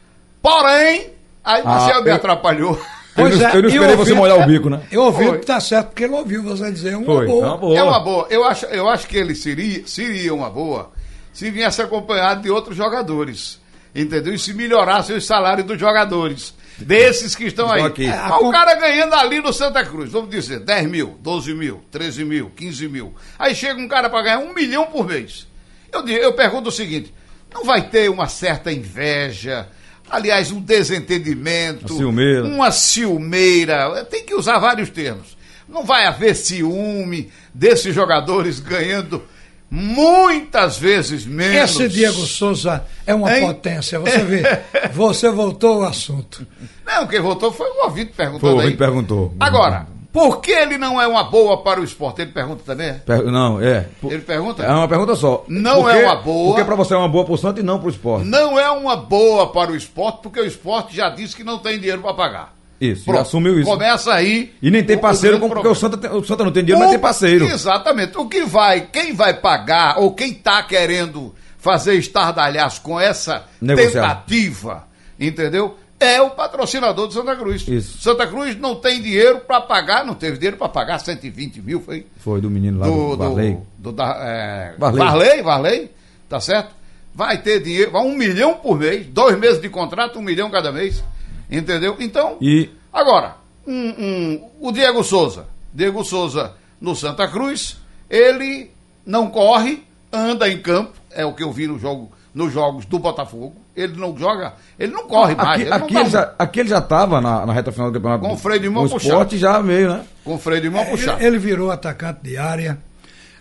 [0.42, 1.10] Porém,
[1.44, 2.80] aí Maciel me eu- atrapalhou.
[3.14, 4.80] Pois eu não, é, eu não e esperei ouvi- você molhar o bico, né?
[4.92, 5.38] Eu ouvi Foi.
[5.40, 7.26] que tá certo, porque ele ouviu você dizer uma Foi.
[7.26, 7.44] boa.
[7.44, 7.78] É uma boa.
[7.78, 8.26] É uma boa.
[8.30, 10.92] Eu acho, eu acho que ele seria, seria uma boa
[11.32, 13.58] se viesse acompanhado de outros jogadores.
[13.94, 14.32] Entendeu?
[14.34, 16.54] E se melhorasse os salários dos jogadores.
[16.80, 17.82] Desses que estão aí.
[17.82, 18.06] Aqui.
[18.06, 22.24] Ah, o cara ganhando ali no Santa Cruz, vamos dizer, 10 mil, 12 mil, 13
[22.24, 23.14] mil, 15 mil.
[23.38, 25.46] Aí chega um cara para ganhar um milhão por mês.
[25.92, 27.12] Eu, eu pergunto o seguinte:
[27.52, 29.68] não vai ter uma certa inveja,
[30.08, 32.44] aliás, um desentendimento, Uma ciumeira.
[32.44, 35.36] uma ciumeira, tem que usar vários termos.
[35.68, 39.22] Não vai haver ciúme desses jogadores ganhando
[39.70, 41.70] muitas vezes menos.
[41.70, 43.46] Esse Diego Souza é uma Hein?
[43.46, 43.98] potência.
[43.98, 44.42] Você vê,
[44.92, 46.46] você voltou ao assunto.
[46.86, 48.64] Não, quem votou foi o ouvinte Foi, perguntando o aí.
[48.64, 49.34] ouvinte perguntou.
[49.38, 52.22] Agora, por que ele não é uma boa para o esporte?
[52.22, 52.88] Ele pergunta também?
[52.88, 52.92] é?
[52.94, 53.86] Per- Não, é.
[54.00, 54.62] Por- Ele pergunta?
[54.64, 55.44] É uma pergunta só.
[55.48, 56.48] Não Por é uma boa.
[56.48, 58.26] Porque pra você é uma boa pro Santos e não pro esporte.
[58.26, 61.78] Não é uma boa para o esporte, porque o esporte já disse que não tem
[61.78, 62.57] dinheiro para pagar.
[62.80, 63.68] Isso, Pronto, assumiu isso.
[63.68, 64.52] Começa aí.
[64.62, 65.74] E nem tem parceiro, como- porque o.
[65.74, 67.44] Santa, tem- o Santa não tem dinheiro, mas O- tem parceiro.
[67.46, 68.16] Exatamente.
[68.16, 73.90] O que vai, quem vai pagar, ou quem está querendo fazer estardalhaço com essa Negociar.
[74.02, 74.84] tentativa,
[75.18, 75.76] entendeu?
[76.00, 77.66] É o patrocinador do Santa Cruz.
[77.66, 77.98] Isso.
[77.98, 82.06] Santa Cruz não tem dinheiro para pagar, não teve dinheiro para pagar 120 mil, foi?
[82.18, 83.58] Foi do menino lá do, do, Varley.
[83.76, 85.04] do da, é, Varley.
[85.04, 85.90] Varley, Varley,
[86.28, 86.70] tá certo?
[87.12, 90.70] Vai ter dinheiro, vai um milhão por mês, dois meses de contrato, um milhão cada
[90.70, 91.02] mês,
[91.50, 91.96] entendeu?
[91.98, 97.76] Então, E agora, um- um- o Diego Souza, Diego Souza no Santa Cruz,
[98.08, 98.70] ele
[99.04, 99.82] não corre,
[100.12, 103.96] anda em campo, é o que eu vi no jogo, nos jogos do Botafogo, ele
[103.96, 106.60] não joga, ele não corre mais, aqui, ele não aqui, dá ele um- já, aqui
[106.60, 108.24] ele já tava na, na reta final do campeonato.
[108.24, 109.02] Com o freio de mão puxado.
[109.12, 110.04] esporte já veio, né?
[110.24, 111.18] com o freio de mão puxado.
[111.18, 112.78] Ele, ele virou atacante de área,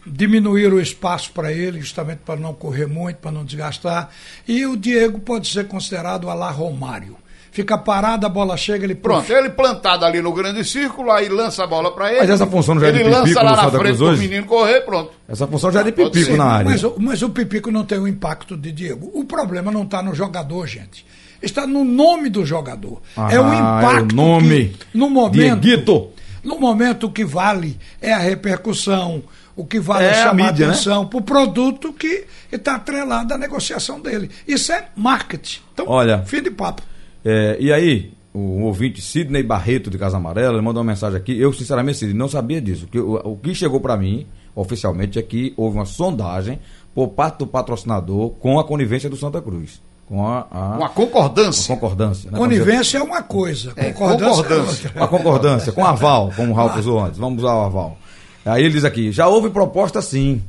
[0.05, 4.09] diminuíram o espaço para ele, justamente para não correr muito, para não desgastar.
[4.47, 7.17] E o Diego pode ser considerado a lá Romário.
[7.57, 11.63] Fica parado, a bola chega, ele Pronto, ele plantado ali no grande círculo, aí lança
[11.63, 12.19] a bola pra ele.
[12.19, 14.19] Mas essa função não já é de Ele lança Pipico lá na Santa frente Cruz
[14.19, 15.11] menino correr, pronto.
[15.27, 16.69] Essa função já é de pipico ser, na área.
[16.69, 19.09] Mas, o- mas o Pipico não tem o impacto de Diego.
[19.11, 21.03] O problema não está no jogador, gente.
[21.41, 23.01] Está no nome do jogador.
[23.17, 24.11] Ah, é o é impacto.
[24.13, 24.65] o nome.
[24.91, 25.59] Que, no momento.
[25.59, 26.09] Dieguito.
[26.43, 29.23] No momento o que vale é a repercussão,
[29.55, 30.73] o que vale É é a chamar mídia, né?
[30.73, 34.29] atenção para o produto que está atrelado à negociação dele.
[34.47, 35.59] Isso é marketing.
[35.73, 36.21] Então, Olha.
[36.23, 36.83] fim de papo.
[37.29, 41.37] É, e aí, o ouvinte Sidney Barreto de Casa Amarela, ele mandou uma mensagem aqui.
[41.37, 42.87] Eu, sinceramente, Sidney, não sabia disso.
[42.87, 46.59] Que, o, o que chegou para mim, oficialmente, é que houve uma sondagem
[46.95, 49.81] por parte do patrocinador com a conivência do Santa Cruz.
[50.07, 51.73] Com a, a- Uma concordância.
[51.75, 52.31] concordância.
[52.31, 52.37] né?
[52.37, 54.87] Conivência é uma coisa, É, concordância, concordância.
[54.87, 55.17] é Com a outra.
[55.17, 57.19] concordância, com aval, como o Ralf usou antes.
[57.19, 57.97] Vamos usar o aval.
[58.45, 60.41] Aí ele diz aqui: já houve proposta sim.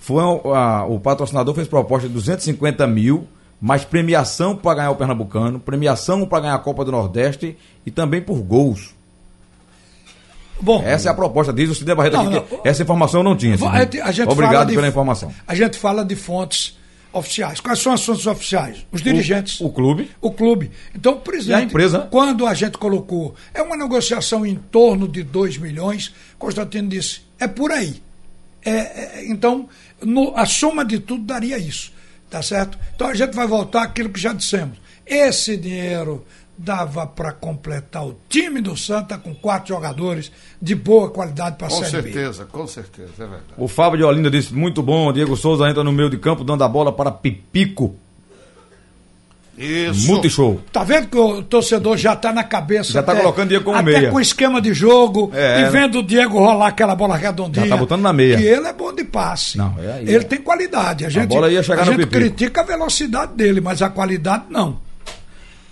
[0.00, 0.22] Foi
[0.54, 3.26] a- o patrocinador fez proposta de 250 mil,
[3.62, 8.20] mais premiação para ganhar o Pernambucano, premiação para ganhar a Copa do Nordeste e também
[8.20, 8.92] por gols.
[10.60, 10.82] Bom.
[10.84, 12.40] Essa é a proposta, diz o Cidê Barreto Não, aqui.
[12.48, 12.60] que não.
[12.64, 13.56] essa informação eu não tinha.
[13.56, 15.32] Gente Obrigado fala de- pela informação.
[15.46, 16.76] A gente fala de fontes
[17.12, 17.60] oficiais.
[17.60, 18.86] Quais são as fontes oficiais?
[18.92, 19.60] Os dirigentes.
[19.60, 20.10] O clube.
[20.20, 20.70] O clube.
[20.94, 21.58] Então, o presidente.
[21.58, 22.00] E a empresa?
[22.10, 27.46] Quando a gente colocou, é uma negociação em torno de 2 milhões, Constantino disse, é
[27.48, 28.00] por aí.
[28.64, 29.68] É, é, então,
[30.00, 31.92] no- a soma de tudo daria isso.
[32.32, 32.78] Tá certo?
[32.94, 34.78] Então a gente vai voltar àquilo que já dissemos.
[35.06, 36.24] Esse dinheiro
[36.56, 41.70] dava para completar o time do Santa com quatro jogadores de boa qualidade para a
[41.70, 43.44] Com certeza, com certeza, é verdade.
[43.58, 46.64] O Fábio de Olinda disse, muito bom, Diego Souza entra no meio de campo dando
[46.64, 47.94] a bola para Pipico.
[49.56, 50.06] Isso.
[50.06, 50.60] Multishow.
[50.72, 52.90] Tá vendo que o torcedor já tá na cabeça.
[52.92, 54.10] Já tá colocando Diego como até meia.
[54.10, 55.70] com esquema de jogo É, e né?
[55.70, 57.66] vendo o Diego rolar aquela bola redondinha.
[57.66, 58.38] Já tá botando na meia.
[58.38, 59.58] Que ele é bom de passe.
[59.58, 61.04] Não, é aí, ele tem qualidade.
[61.04, 62.12] A gente, bola ia chegar a gente pipico.
[62.18, 64.78] critica a velocidade dele, mas a qualidade não.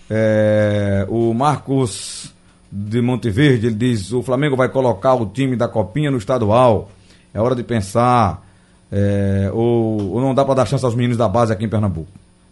[0.08, 2.32] É, o Marcos
[2.70, 6.90] de Monteverde, ele diz, o Flamengo vai colocar o time da Copinha no estadual.
[7.32, 8.44] É hora de pensar.
[8.92, 12.10] é, ou, ou não dá para dar chance aos meninos da base aqui em Pernambuco.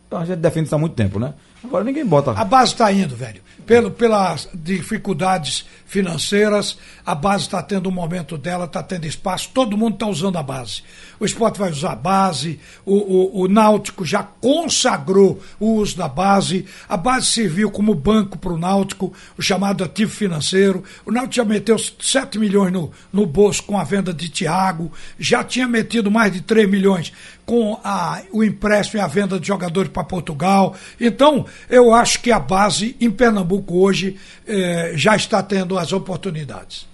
[0.09, 1.35] Então a gente defende isso há muito tempo, né?
[1.63, 2.31] Agora ninguém bota.
[2.33, 3.43] A base está indo, velho.
[3.67, 9.77] Pelo, pelas dificuldades financeiras, a base está tendo um momento dela, está tendo espaço, todo
[9.77, 10.83] mundo está usando a base.
[11.21, 16.09] O esporte vai usar a base, o, o, o Náutico já consagrou o uso da
[16.09, 20.83] base, a base serviu como banco para o Náutico, o chamado ativo financeiro.
[21.05, 25.45] O Náutico já meteu 7 milhões no, no bolso com a venda de Thiago, já
[25.45, 27.13] tinha metido mais de 3 milhões
[27.49, 30.75] com a, o empréstimo e a venda de jogadores para Portugal.
[31.01, 36.87] Então, eu acho que a base em Pernambuco hoje eh, já está tendo as oportunidades.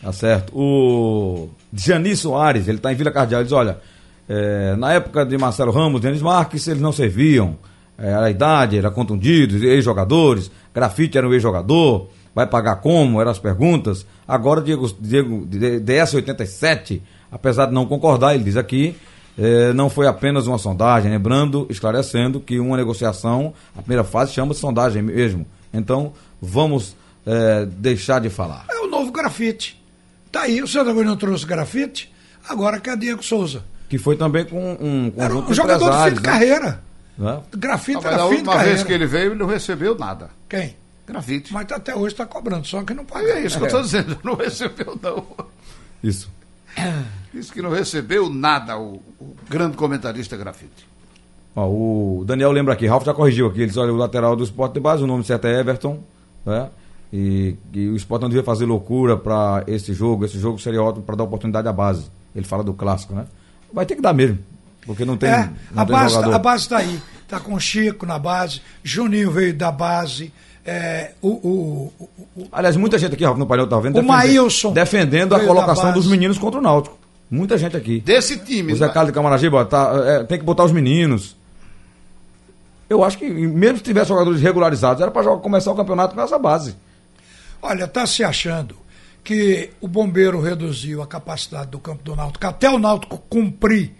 [0.00, 0.52] Tá certo.
[0.56, 3.78] O Gianni Soares, ele está em Vila Cardeal, diz, olha,
[4.28, 7.58] é, na época de Marcelo Ramos, Denis Marques, eles não serviam.
[7.98, 13.32] É, era a idade, era contundidos, ex-jogadores, grafite era um ex-jogador, vai pagar como, eram
[13.32, 14.06] as perguntas.
[14.28, 17.00] Agora, Diego, Diego de- DS87,
[17.32, 18.94] apesar de não concordar, ele diz aqui,
[19.38, 24.60] é, não foi apenas uma sondagem, lembrando, esclarecendo que uma negociação, a primeira fase chama-se
[24.60, 25.46] sondagem mesmo.
[25.72, 28.66] Então, vamos é, deixar de falar.
[28.68, 29.80] É o novo grafite.
[30.32, 32.12] Tá aí, o Santa não trouxe grafite,
[32.48, 33.64] agora quer Diego Souza.
[33.88, 36.22] Que foi também com um Era um jogador de fim de né?
[36.22, 36.82] carreira.
[37.16, 37.40] Né?
[37.56, 38.74] Grafite Ah, era a fim de última carreira.
[38.74, 40.30] vez que ele veio, ele não recebeu nada.
[40.48, 40.76] Quem?
[41.06, 41.52] Grafite.
[41.52, 43.26] Mas até hoje está cobrando, só que não paga.
[43.28, 45.24] É isso que eu estou dizendo, não recebeu não.
[46.02, 46.30] Isso.
[47.32, 50.86] Disse que não recebeu nada o, o grande comentarista grafite.
[51.54, 54.44] Ó, o Daniel lembra aqui, Ralf já corrigiu aqui, ele diz, olha, o lateral do
[54.44, 56.00] esporte de base, o nome certo é Everton,
[56.46, 56.68] né?
[57.12, 61.04] E, e o esporte não devia fazer loucura para esse jogo, esse jogo seria ótimo
[61.04, 62.10] para dar oportunidade à base.
[62.34, 63.26] Ele fala do clássico, né?
[63.72, 64.38] Vai ter que dar mesmo,
[64.86, 66.34] porque não tem, É, não a tem base, jogador.
[66.34, 67.02] a base está aí.
[67.22, 70.32] Está com o Chico na base, Juninho veio da base,
[70.70, 74.02] é, o, o, o- o- Aliás, muita gente aqui, Ralf, no painel tá vendo, O
[74.02, 76.98] Maílson defendendo a colocação dos meninos contra o Náutico.
[77.30, 78.00] Muita gente aqui.
[78.00, 78.72] Desse time.
[78.72, 78.92] O Zé né?
[78.92, 81.36] Carlos de Camaragiba, tá, é, tem que botar os meninos.
[82.88, 86.38] Eu acho que, mesmo se tivesse jogadores regularizados, era para começar o campeonato com essa
[86.38, 86.74] base.
[87.60, 88.76] Olha, está se achando
[89.22, 93.92] que o bombeiro reduziu a capacidade do campo do Náutico, até o Náutico cumprir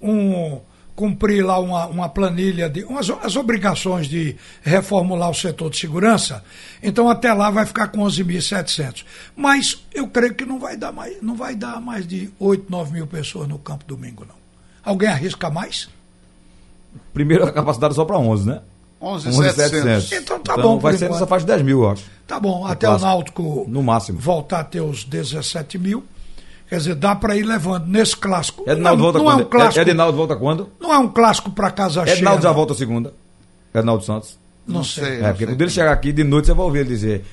[0.00, 0.60] um
[0.98, 6.42] cumprir lá uma, uma planilha de umas, as obrigações de reformular o setor de segurança,
[6.82, 9.04] então até lá vai ficar com 11.700.
[9.36, 12.92] Mas eu creio que não vai dar mais, não vai dar mais de 8, 9
[12.92, 14.34] mil pessoas no campo domingo, não.
[14.82, 15.88] Alguém arrisca mais?
[17.14, 18.60] Primeiro a capacidade só para 11, né?
[19.00, 20.10] 11,700.
[20.10, 21.12] Então tá bom, por Vai ser enquanto.
[21.12, 22.04] nessa faixa de 10 mil, eu acho.
[22.26, 22.98] Tá bom, No até o.
[22.98, 24.18] Náutico No máximo.
[24.18, 26.04] voltar a ter os 17 mil.
[26.68, 28.62] Quer dizer, dá para ir levando nesse clássico.
[28.68, 29.46] Edinaldo não, volta não é quando?
[29.46, 29.80] um clássico.
[29.80, 30.70] Edinaldo volta quando?
[30.78, 32.16] Não é um clássico para casa cheia.
[32.16, 32.54] Edinaldo já não.
[32.54, 33.14] volta segunda.
[33.74, 34.38] Edinaldo Santos.
[34.66, 35.04] Não sei.
[35.04, 35.14] sei.
[35.14, 35.46] É, não porque sei.
[35.46, 37.24] quando ele chegar aqui de noite, você vai ouvir ele dizer: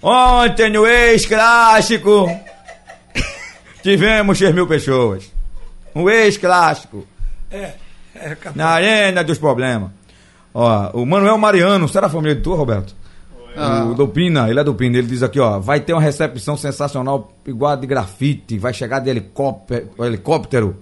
[0.00, 2.26] Ontem no ex-clássico
[3.82, 5.32] tivemos 6 mil pessoas.
[5.92, 7.04] Um ex-clássico.
[7.50, 7.72] É,
[8.14, 8.36] é.
[8.54, 9.90] Na arena dos problemas.
[10.54, 12.94] Ó, o Manuel Mariano, será família de tu, Roberto?
[13.56, 13.84] Ah.
[13.84, 17.72] O Dopina, ele é Dopina, ele diz aqui, ó, vai ter uma recepção sensacional igual
[17.72, 20.76] a de grafite, vai chegar de helicóptero, helicóptero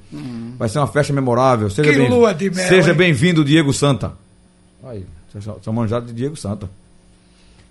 [0.59, 1.71] vai ser uma festa memorável.
[1.71, 4.13] Seja Que bem- lua de mel, Seja bem-vindo, Diego Santa.
[4.85, 5.05] Aí,
[5.41, 6.69] são- são manjados de Diego Santa.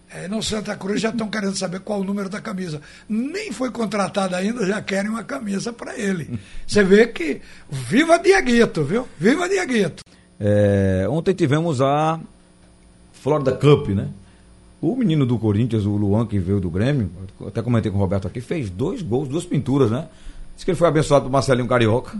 [0.09, 2.81] É, no Santa Cruz já estão querendo saber qual o número da camisa.
[3.09, 6.39] Nem foi contratado ainda, já querem uma camisa para ele.
[6.65, 9.07] Você vê que viva Dieguito, viu?
[9.19, 10.01] Viva Dieguito.
[10.39, 12.19] É, ontem tivemos a
[13.21, 14.07] Florida Cup, né?
[14.81, 17.09] O menino do Corinthians, o Luan, que veio do Grêmio,
[17.47, 20.07] até comentei com o Roberto aqui, fez dois gols, duas pinturas, né?
[20.55, 22.17] Diz que ele foi abençoado por Marcelinho Carioca,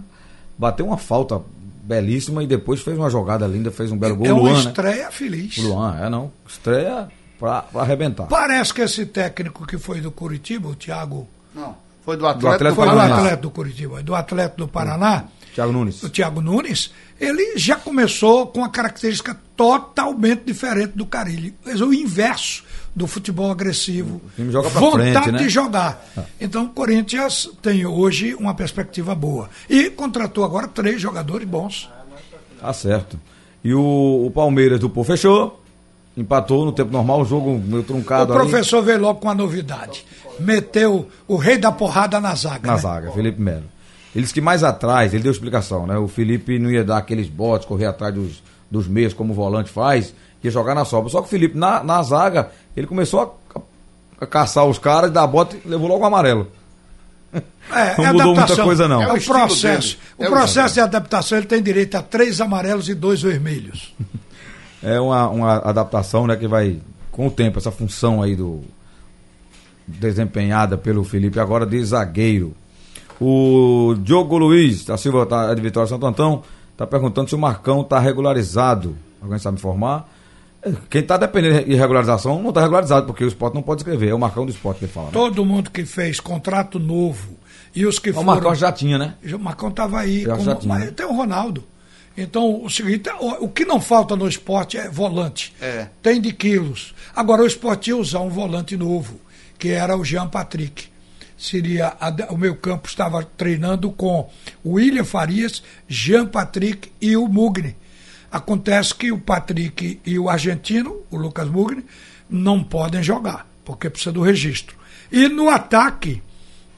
[0.58, 1.42] bateu uma falta
[1.84, 4.26] belíssima e depois fez uma jogada linda, fez um belo gol.
[4.26, 4.60] é uma Luan, né?
[4.70, 5.58] estreia feliz.
[5.58, 6.32] O Luan, é não.
[6.48, 7.08] Estreia
[7.40, 8.26] pra, pra arrebentar.
[8.28, 11.76] Parece que esse técnico que foi do Curitiba, o Thiago Não.
[12.04, 16.02] Foi do Atlético, Atlético Foi do atleta do Curitiba, do atleta do Paraná, Thiago Nunes.
[16.04, 21.56] o Thiago Nunes, ele já começou com uma característica totalmente diferente do Carilli.
[21.66, 22.64] Mas o inverso
[22.96, 24.22] do futebol agressivo.
[24.38, 25.40] O vontade frente, né?
[25.40, 26.04] de jogar.
[26.40, 29.50] Então o Corinthians tem hoje uma perspectiva boa.
[29.70, 31.90] E contratou agora três jogadores bons.
[32.60, 33.20] Tá certo.
[33.64, 35.62] E o, o Palmeiras do Pô fechou.
[36.16, 38.42] Empatou no tempo normal, o jogo meio O truncado ali.
[38.42, 40.04] professor veio logo com a novidade.
[40.40, 42.66] Meteu o rei da porrada na zaga.
[42.66, 42.80] Na né?
[42.80, 43.66] zaga, Felipe Melo.
[44.18, 45.96] Eles que mais atrás, ele deu explicação, né?
[45.96, 49.70] O Felipe não ia dar aqueles botes, correr atrás dos, dos meios como o volante
[49.70, 50.12] faz,
[50.44, 51.08] ia jogar na sobra.
[51.12, 53.62] Só que o Felipe, na, na zaga, ele começou a,
[54.20, 56.48] a caçar os caras, dar bote e levou logo o amarelo.
[57.72, 58.66] É, Não é mudou muita adaptação.
[58.66, 59.04] coisa, não.
[59.04, 59.98] É É o o estilo processo.
[59.98, 60.00] dele.
[60.18, 63.94] O É o processo de adaptação, ele tem direito a três amarelos e dois vermelhos.
[64.82, 66.80] É uma, uma adaptação, né, que vai,
[67.12, 68.62] com o tempo, essa função aí do
[69.88, 72.56] desempenhada pelo Felipe agora de zagueiro.
[73.20, 77.40] O Diogo Luiz da Silva tá, é de Vitória Santo Antão está perguntando se o
[77.40, 78.96] Marcão está regularizado.
[79.22, 80.08] Alguém sabe me informar?
[80.62, 84.10] É, Quem está dependendo de regularização não está regularizado, porque o esporte não pode escrever.
[84.10, 85.08] É o Marcão do esporte que ele fala.
[85.08, 85.14] Né?
[85.14, 87.36] Todo mundo que fez contrato novo
[87.76, 88.26] e os que O foram.
[88.28, 89.16] Marcão já tinha, né?
[89.34, 90.26] O Marcão estava aí.
[90.26, 90.92] Como- já tinha, mas né?
[90.92, 91.64] tem o Ronaldo.
[92.16, 95.54] Então, o seguinte, o, o que não falta no esporte é volante.
[95.62, 95.88] É.
[96.02, 96.94] Tem de quilos.
[97.16, 99.20] Agora, o esporte ia usar um volante novo,
[99.60, 100.86] que era o Jean Patrick.
[101.38, 104.30] Seria a o meu campo estava treinando com
[104.66, 107.76] William Farias, Jean Patrick e o Mugni.
[108.32, 111.86] Acontece que o Patrick e o argentino, o Lucas Mugni,
[112.30, 114.76] não podem jogar, porque precisa do registro.
[115.12, 116.22] E no ataque,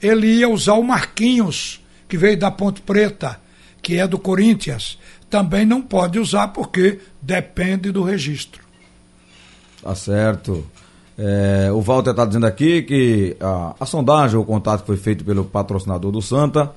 [0.02, 3.40] ele ia usar o Marquinhos, que veio da Ponte Preta,
[3.82, 5.00] que é do Corinthians.
[5.30, 8.64] Também não pode usar porque depende do registro.
[9.82, 10.70] Tá certo.
[11.22, 15.26] É, o Walter está dizendo aqui que a, a sondagem, o contato que foi feito
[15.26, 16.72] pelo patrocinador do Santa,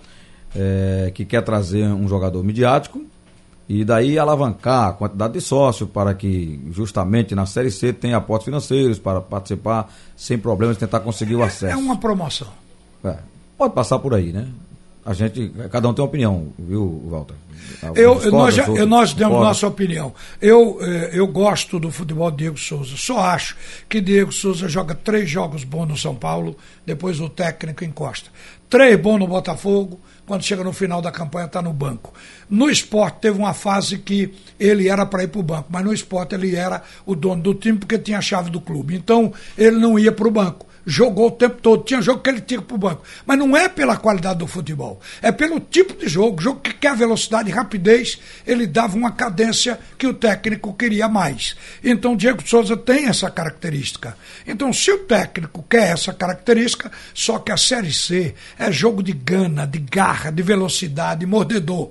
[0.54, 3.00] é, que quer trazer um jogador midiático
[3.68, 8.46] e daí alavancar a quantidade de sócios para que justamente na Série C tenha aportes
[8.46, 11.72] financeiros para participar sem problemas, tentar conseguir o acesso.
[11.72, 12.48] É uma promoção.
[13.04, 13.18] É,
[13.56, 14.48] pode passar por aí, né?
[15.04, 17.34] A gente, cada um tem uma opinião, viu, Walter?
[17.94, 19.40] Eu, nós, já- eu- nós concordam.
[19.40, 20.14] nossa opinião.
[20.40, 22.94] Eu, eh, eu gosto do futebol de Diego Souza.
[22.96, 23.56] Só acho
[23.88, 28.30] que Diego Souza joga três jogos bons no São Paulo, depois o técnico encosta.
[28.70, 32.12] Três bons no Botafogo, quando chega no final da campanha está no banco.
[32.48, 35.92] No esporte teve uma fase que ele era para ir para o banco, mas no
[35.92, 38.94] esporte ele era o dono do time porque tinha a chave do clube.
[38.94, 41.84] Então ele não ia para o banco jogou o tempo todo.
[41.84, 43.02] Tinha jogo que ele tinha pro banco.
[43.24, 45.00] Mas não é pela qualidade do futebol.
[45.20, 46.42] É pelo tipo de jogo.
[46.42, 51.56] Jogo que quer velocidade e rapidez, ele dava uma cadência que o técnico queria mais.
[51.82, 54.16] Então, Diego Souza tem essa característica.
[54.46, 59.12] Então, se o técnico quer essa característica, só que a Série C é jogo de
[59.12, 61.90] gana, de garra, de velocidade, mordedor.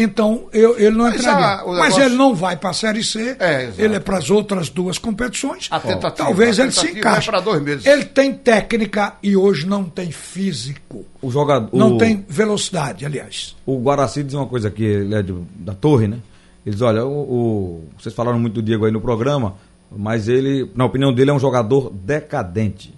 [0.00, 1.64] Então, eu, ele não Mas entraria.
[1.66, 4.68] Mas negócio- ele não vai para a Série C, É, ele é para as outras
[4.70, 5.66] duas competições.
[5.72, 7.30] A tentativa, Talvez a ele se é encaixe.
[7.62, 7.84] meses.
[7.84, 11.04] Ele tem técnica e hoje não tem físico.
[11.20, 11.76] O jogador.
[11.76, 13.56] Não o- tem velocidade, aliás.
[13.66, 16.18] O Guaraci diz uma coisa aqui, ele é de- da torre, né?
[16.64, 19.54] Ele diz, olha, o, o- vocês falaram muito do Diego aí no programa,
[19.90, 22.94] mas ele, na opinião dele, é um jogador decadente.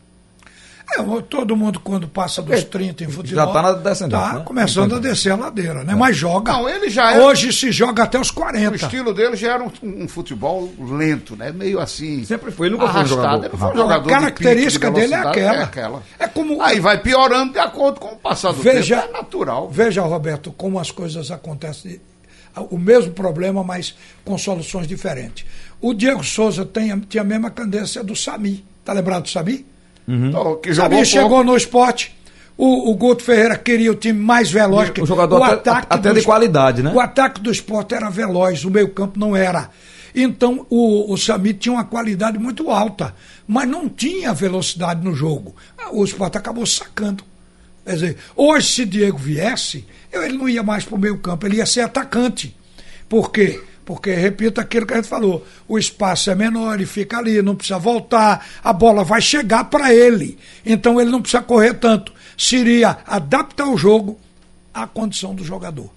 [0.96, 3.52] É, o- todo mundo, quando passa dos É, 30 em já futebol.
[3.52, 4.42] tá na descendente, Tá né?
[4.44, 5.94] começando a descer a ladeira, né?
[5.94, 6.52] Mas joga.
[6.52, 8.74] Não, ele já é- Hoje se joga até os O 40.
[8.76, 11.52] estilo dele já era um, um futebol lento, né?
[11.52, 12.24] Meio assim.
[12.24, 13.22] Sempre foi, ele nunca foi um arrastado.
[13.22, 15.60] jogador Ele foi um jogador A característica de pique, de dele é velocidade, aquela.
[15.60, 16.02] É aquela.
[16.18, 19.08] É como- Aí vai piorando de acordo com o passar do Veja, tempo.
[19.14, 19.70] É natural.
[19.70, 22.00] Veja, Roberto, como as coisas acontecem.
[22.68, 25.46] O mesmo problema, mas com soluções diferentes.
[25.80, 28.64] O Diego Souza tem, tinha a mesma tendência do Sami.
[28.84, 29.64] Tá lembrado do Sami?
[30.28, 31.44] Então, que Sami jogou chegou pouco.
[31.44, 32.16] no esporte.
[32.56, 34.90] O, o Guto Ferreira queria o time mais veloz.
[34.90, 36.92] Que o jogador até- até de qualidade, né?
[36.94, 39.70] O ataque do esporte era veloz, o meio-campo não era.
[40.14, 43.14] Então o, o Sami tinha uma qualidade muito alta,
[43.46, 45.54] mas não tinha velocidade no jogo.
[45.92, 47.24] O esporte acabou sacando.
[47.86, 51.56] Quer dizer, hoje, se Diego viesse, eu- ele não ia mais para o meio-campo, ele
[51.56, 52.54] ia ser atacante.
[53.08, 53.60] Por quê?
[53.90, 57.56] Porque, repito aquilo que a gente falou, o espaço é menor, ele fica ali, não
[57.56, 60.38] precisa voltar, a bola vai chegar para ele.
[60.64, 62.12] Então ele não precisa correr tanto.
[62.38, 64.16] Seria adaptar o jogo
[64.72, 65.90] à condição do jogador.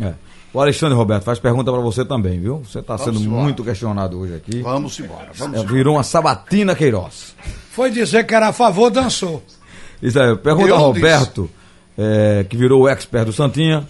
[0.00, 0.14] É.
[0.50, 2.60] O Alexandre Roberto faz pergunta pra você também, viu?
[2.60, 3.42] Você tá sendo embora.
[3.42, 4.62] muito questionado hoje aqui.
[4.62, 5.28] Vamos embora.
[5.34, 5.74] Vamos É, embora.
[5.76, 7.34] virou uma sabatina Queiroz.
[7.70, 9.42] Foi dizer que era a favor, dançou.
[10.02, 11.50] Isso aí, pergunta Eu ao Roberto,
[11.98, 13.86] é, que virou o expert do Santinha.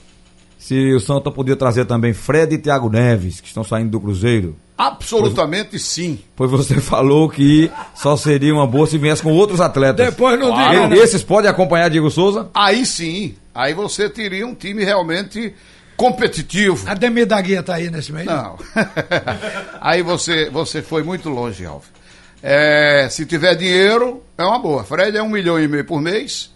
[0.59, 4.57] Se o Santa podia trazer também Fred e Thiago Neves, que estão saindo do Cruzeiro.
[4.79, 6.19] Absolutamente sim.
[6.35, 10.05] Pois você falou que só seria uma boa se viesse com outros atletas.
[10.07, 10.71] Depois não Claro.
[10.71, 10.89] diga.
[10.89, 10.97] Não.
[11.03, 12.49] Esses podem acompanhar Diego Souza?
[12.55, 13.35] Aí sim.
[13.55, 15.55] Aí você teria um time realmente
[15.97, 16.87] competitivo.
[16.89, 18.27] A Demir da Guia tá aí nesse meio?
[18.27, 18.57] Não.
[19.81, 21.87] Aí você, você foi muito longe, Ralf.
[22.43, 24.85] É, se tiver dinheiro, é uma boa.
[24.85, 26.51] Fred é um milhão e meio por mês.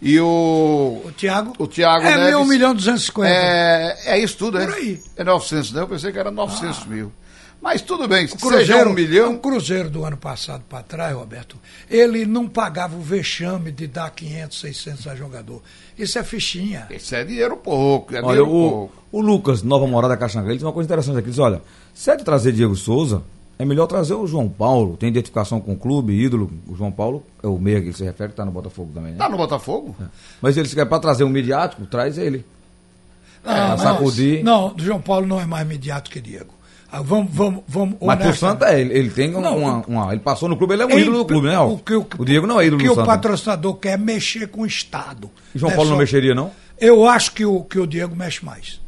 [0.00, 1.00] E o.
[1.04, 1.52] O Thiago?
[1.58, 2.26] O Thiago é Neves.
[2.28, 3.28] mil, um milhão e duzentos e cinquenta.
[3.34, 4.66] É, é isso tudo, é?
[4.66, 5.00] Por aí.
[5.16, 5.80] É 900, não?
[5.82, 7.12] Eu pensei que era 900 mil.
[7.62, 9.34] Mas tudo bem, O seja Cruzeiro, um milhão.
[9.34, 11.56] o Cruzeiro do ano passado para trás, Roberto,
[11.90, 15.62] ele não pagava o vexame de dar 500, 600 a jogador.
[15.98, 16.86] Isso é fichinha.
[16.90, 18.92] Isso é dinheiro pouco, é Olha, dinheiro o, pouco.
[19.10, 21.24] o Lucas, Nova Morada Caxangá, ele diz uma coisa interessante aqui.
[21.28, 21.62] Ele diz, olha,
[21.94, 23.22] se é de trazer Diego Souza,
[23.58, 24.96] é melhor trazer o João Paulo.
[24.96, 26.50] Tem identificação com o clube, ídolo.
[26.68, 29.12] O João Paulo é o meia que ele se refere, que tá no Botafogo também,
[29.12, 29.18] né?
[29.18, 29.94] Tá no Botafogo?
[30.42, 32.44] Mas ele se quer para trazer um midiático, traz ele.
[33.44, 34.42] Não, sacudir.
[34.42, 36.52] não, o João Paulo não é mais imediato que Diego.
[36.90, 37.96] Ah, vamos, vamos, vamos.
[38.00, 40.56] Mas pro honesta- Santa é, ele, ele tem uma, Não, uma, uma- Ele passou no
[40.56, 41.58] clube, ele é um ídolo do clube, né?
[41.58, 43.06] O, que, o, o Diego não é ídolo o que do o Santa.
[43.06, 45.30] patrocinador quer é mexer com o Estado.
[45.54, 46.50] E João É Paulo não só- mexeria, não?
[46.78, 48.80] Eu acho que o, que o Diego mexe mais.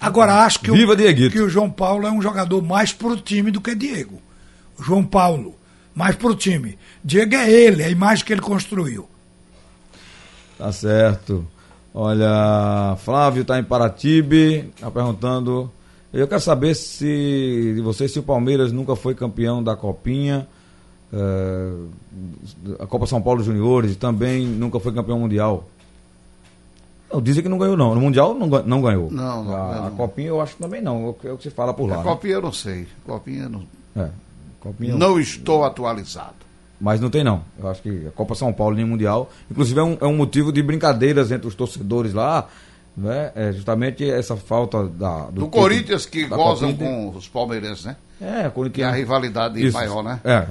[0.00, 3.50] Agora, acho que, Viva o, que o João Paulo é um jogador mais pro time
[3.50, 4.20] do que Diego.
[4.78, 5.54] O João Paulo,
[5.94, 6.78] mais pro time.
[7.02, 9.08] Diego é ele, é a imagem que ele construiu.
[10.58, 11.46] Tá certo.
[11.94, 15.70] Olha, Flávio tá em Paratibe, tá perguntando.
[16.12, 20.46] Eu quero saber se de você se o Palmeiras nunca foi campeão da Copinha,
[21.12, 21.72] eh,
[22.78, 25.68] a Copa São Paulo Juniores e também nunca foi campeão mundial.
[27.12, 27.94] Não, dizem que não ganhou não.
[27.94, 29.10] No mundial não, não ganhou.
[29.10, 29.86] Não, não, a, não.
[29.86, 31.06] a Copinha eu acho que também não.
[31.06, 31.96] É o que- é o que se fala por lá.
[31.96, 32.04] A né?
[32.04, 32.86] Copinha eu não sei.
[33.04, 33.62] Copinha não.
[33.96, 34.08] É,
[34.60, 36.34] Copinha Não estou atualizado.
[36.80, 37.42] Mas não tem não.
[37.58, 39.30] Eu acho que a Copa São Paulo nem Mundial.
[39.50, 42.46] Inclusive é um, é um motivo de brincadeiras entre os torcedores lá.
[42.96, 43.30] Né?
[43.34, 47.96] É justamente essa falta da, Do, título Corinthians que gozam com os palmeirenses, né?
[48.20, 48.74] É, Corinthians.
[48.74, 49.76] Que é a rivalidade Isso.
[49.76, 50.18] maior, né?
[50.24, 50.46] É,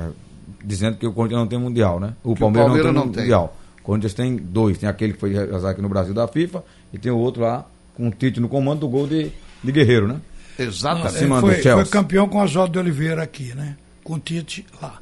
[0.63, 2.13] dizendo que o Corinthians não tem Mundial, né?
[2.23, 3.23] O Que o Palmeiras, Palmeiras não não tem tem.
[3.23, 3.55] Mundial.
[3.85, 4.79] O Corinthians tem dois.
[4.79, 7.67] Tem aquele que foi realizado aqui no Brasil da FIFA e tem o outro lá
[7.93, 9.31] com o Tite no comando do gol de,
[9.63, 10.19] de Guerreiro, né?
[10.57, 11.15] Exatamente.
[11.15, 13.77] Acima Ele do foi, foi campeão com o Oswaldo de Oliveira aqui, né?
[14.03, 14.99] Com o Tite lá.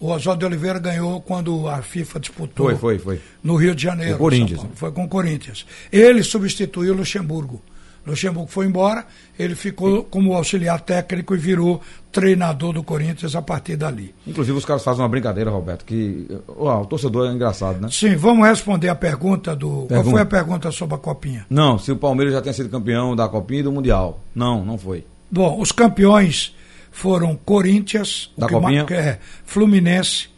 [0.00, 3.20] O Oswaldo de Oliveira ganhou quando a FIFA disputou Foi, foi, foi.
[3.40, 4.18] no Rio de Janeiro.
[4.18, 4.70] Corinthians, né?
[4.74, 5.64] Foi com o Corinthians.
[5.92, 7.62] Ele substituiu o Luxemburgo.
[8.06, 9.06] Luxemburgo foi embora,
[9.38, 11.80] ele ficou como auxiliar técnico e virou
[12.12, 14.14] treinador do Corinthians a partir dali.
[14.26, 17.88] Inclusive os caras fazem uma brincadeira, Roberto, que ó, o torcedor é engraçado, né?
[17.90, 19.68] Sim, vamos responder a pergunta do.
[19.70, 20.10] Qual Pergunta.
[20.10, 21.46] foi a pergunta sobre a Copinha?
[21.48, 24.20] Não, se o Palmeiras já tinha sido campeão da Copinha e do Mundial.
[24.34, 25.04] Não, não foi.
[25.30, 26.54] Bom, os campeões
[26.92, 28.86] foram Corinthians, o Da que Copinha?
[28.90, 30.28] é Fluminense,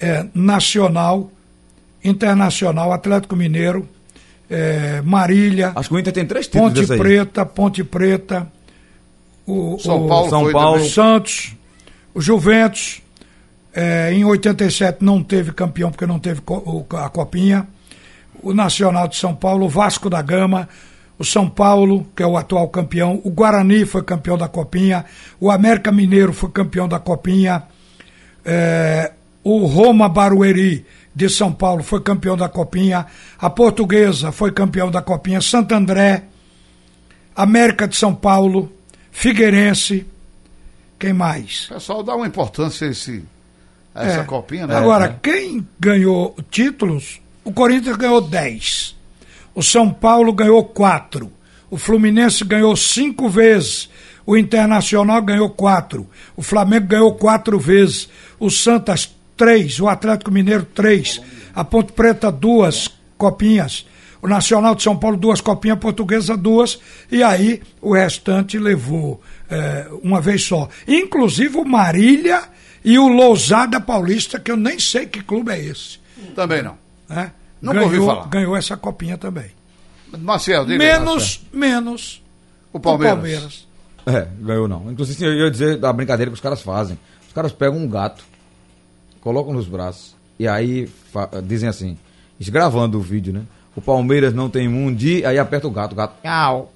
[0.00, 1.30] é, Nacional,
[2.02, 3.88] Internacional, Atlético Mineiro,
[4.52, 6.98] é, Marília, Acho que o Inter tem três títulos Ponte.
[6.98, 8.46] Preta, Ponte Preta,
[9.46, 10.84] o, São o Paulo São Paulo.
[10.88, 11.54] Santos,
[12.14, 13.00] o Juventus.
[13.74, 17.66] é, em 87 não teve campeão porque não teve co- a Copinha.
[18.42, 20.68] O Nacional de São Paulo, o Vasco da Gama,
[21.18, 25.04] o São Paulo, que é o atual campeão, o Guarani foi campeão da Copinha,
[25.40, 27.62] o América Mineiro foi campeão da Copinha,
[28.44, 29.12] é,
[29.44, 33.06] o Roma Barueri de São Paulo foi campeão da Copinha,
[33.38, 36.24] a Portuguesa foi campeão da Copinha, Santo André,
[37.34, 38.72] América de São Paulo,
[39.10, 40.06] Figueirense,
[40.98, 41.66] quem mais?
[41.70, 43.24] O pessoal dá uma importância a, esse,
[43.94, 44.24] a essa É.
[44.24, 44.74] copinha, né?
[44.76, 45.16] Agora, É.
[45.22, 48.96] quem ganhou títulos, o Corinthians ganhou 10.
[49.54, 51.30] O São Paulo ganhou 4.
[51.70, 53.90] O Fluminense ganhou 5 vezes.
[54.24, 56.08] O Internacional ganhou 4.
[56.36, 58.08] O Flamengo ganhou 4 vezes.
[58.38, 59.80] O Santos, 3.
[59.80, 61.20] O Atlético Mineiro, 3.
[61.54, 63.86] A Ponte Preta, 2 copinhas.
[64.20, 66.78] O Nacional de São Paulo, duas copinhas, a Portuguesa, duas.
[67.10, 70.68] E aí o restante levou eh, uma vez só.
[70.86, 72.44] Inclusive o Marília
[72.84, 75.98] e o Lousada Paulista, que eu nem sei que clube é esse.
[76.36, 76.78] Também não.
[77.60, 78.28] Nunca ganhou, ouvi falar.
[78.28, 79.50] ganhou essa copinha também.
[80.18, 82.22] Marcel, diga aí, Menos, menos
[82.72, 83.14] o o Palmeiras.
[83.16, 83.68] Palmeiras.
[84.06, 84.90] É, ganhou não.
[84.90, 86.98] Inclusive, eu ia dizer da brincadeira que os caras fazem.
[87.26, 88.24] Os caras pegam um gato,
[89.22, 90.88] colocam nos braços, e aí
[91.44, 91.96] dizem assim,
[92.48, 93.42] gravando o vídeo, né?
[93.74, 96.14] O Palmeiras não tem mundi, aí aperta o gato, o gato.
[96.22, 96.70] Miau.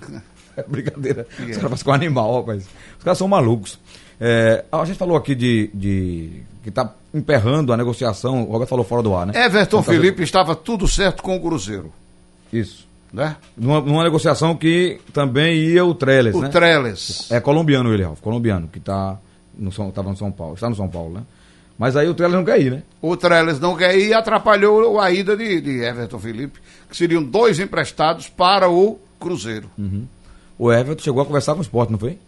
[0.56, 1.26] É brincadeira.
[1.32, 2.68] Os caras fazem com animal, rapaz.
[2.96, 3.76] Os caras são malucos.
[4.20, 5.68] É, a gente falou aqui de.
[5.74, 8.44] de que tá emperrando a negociação.
[8.44, 9.32] O Roberto falou fora do ar, né?
[9.34, 11.92] Everton Então, Felipe estava tudo certo com o Cruzeiro,
[12.52, 12.86] Isso.
[13.12, 13.36] né?
[13.56, 16.48] Numa, numa negociação que também ia o Trellis, O né?
[16.50, 17.30] Trellis.
[17.32, 19.18] É colombiano ele, Ralf, colombiano, que tá
[19.58, 21.22] no São, tava no São Paulo, está no São Paulo, né?
[21.78, 22.82] Mas aí o Trellis não quer ir, né?
[23.02, 27.22] O Trellis não quer ir e atrapalhou a ida de, de Everton Felipe, que seriam
[27.22, 29.68] dois emprestados para o Cruzeiro.
[30.58, 32.18] O Everton chegou a conversar com o Sport, não foi?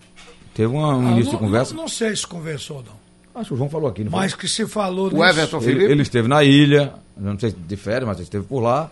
[0.52, 1.74] Teve uma- um Ah, início não, de conversa.
[1.74, 3.40] Não, não sei se conversou, não.
[3.40, 4.20] Acho que o João falou aqui, não foi?
[4.20, 5.92] Mas que se falou O Everton Ele, Felipe.
[5.92, 8.90] ele esteve na ilha, não sei se de férias, mas ele esteve por lá.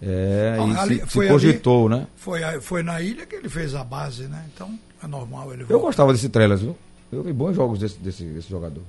[0.00, 2.06] É, Ah, e ali- se, se foi cogitou, né?
[2.16, 4.44] Foi, foi na ilha que ele fez a base, né?
[4.54, 5.84] Então é normal ele Eu voltar.
[5.86, 6.76] gostava desse Trellis, viu?
[7.10, 8.82] Eu vi bons jogos desse, desse, desse jogador.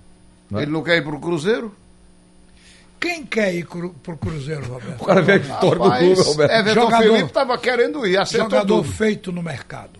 [0.49, 0.63] Não é?
[0.63, 1.73] Ele não quer ir para o Cruzeiro?
[2.99, 5.01] Quem quer ir cru, pro Cruzeiro, Roberto?
[5.01, 6.51] O cara a história do clube, Roberto.
[6.51, 8.91] Everton Jogador- Felipe estava querendo ir, acertou Jogador tudo.
[8.93, 9.96] feito no mercado.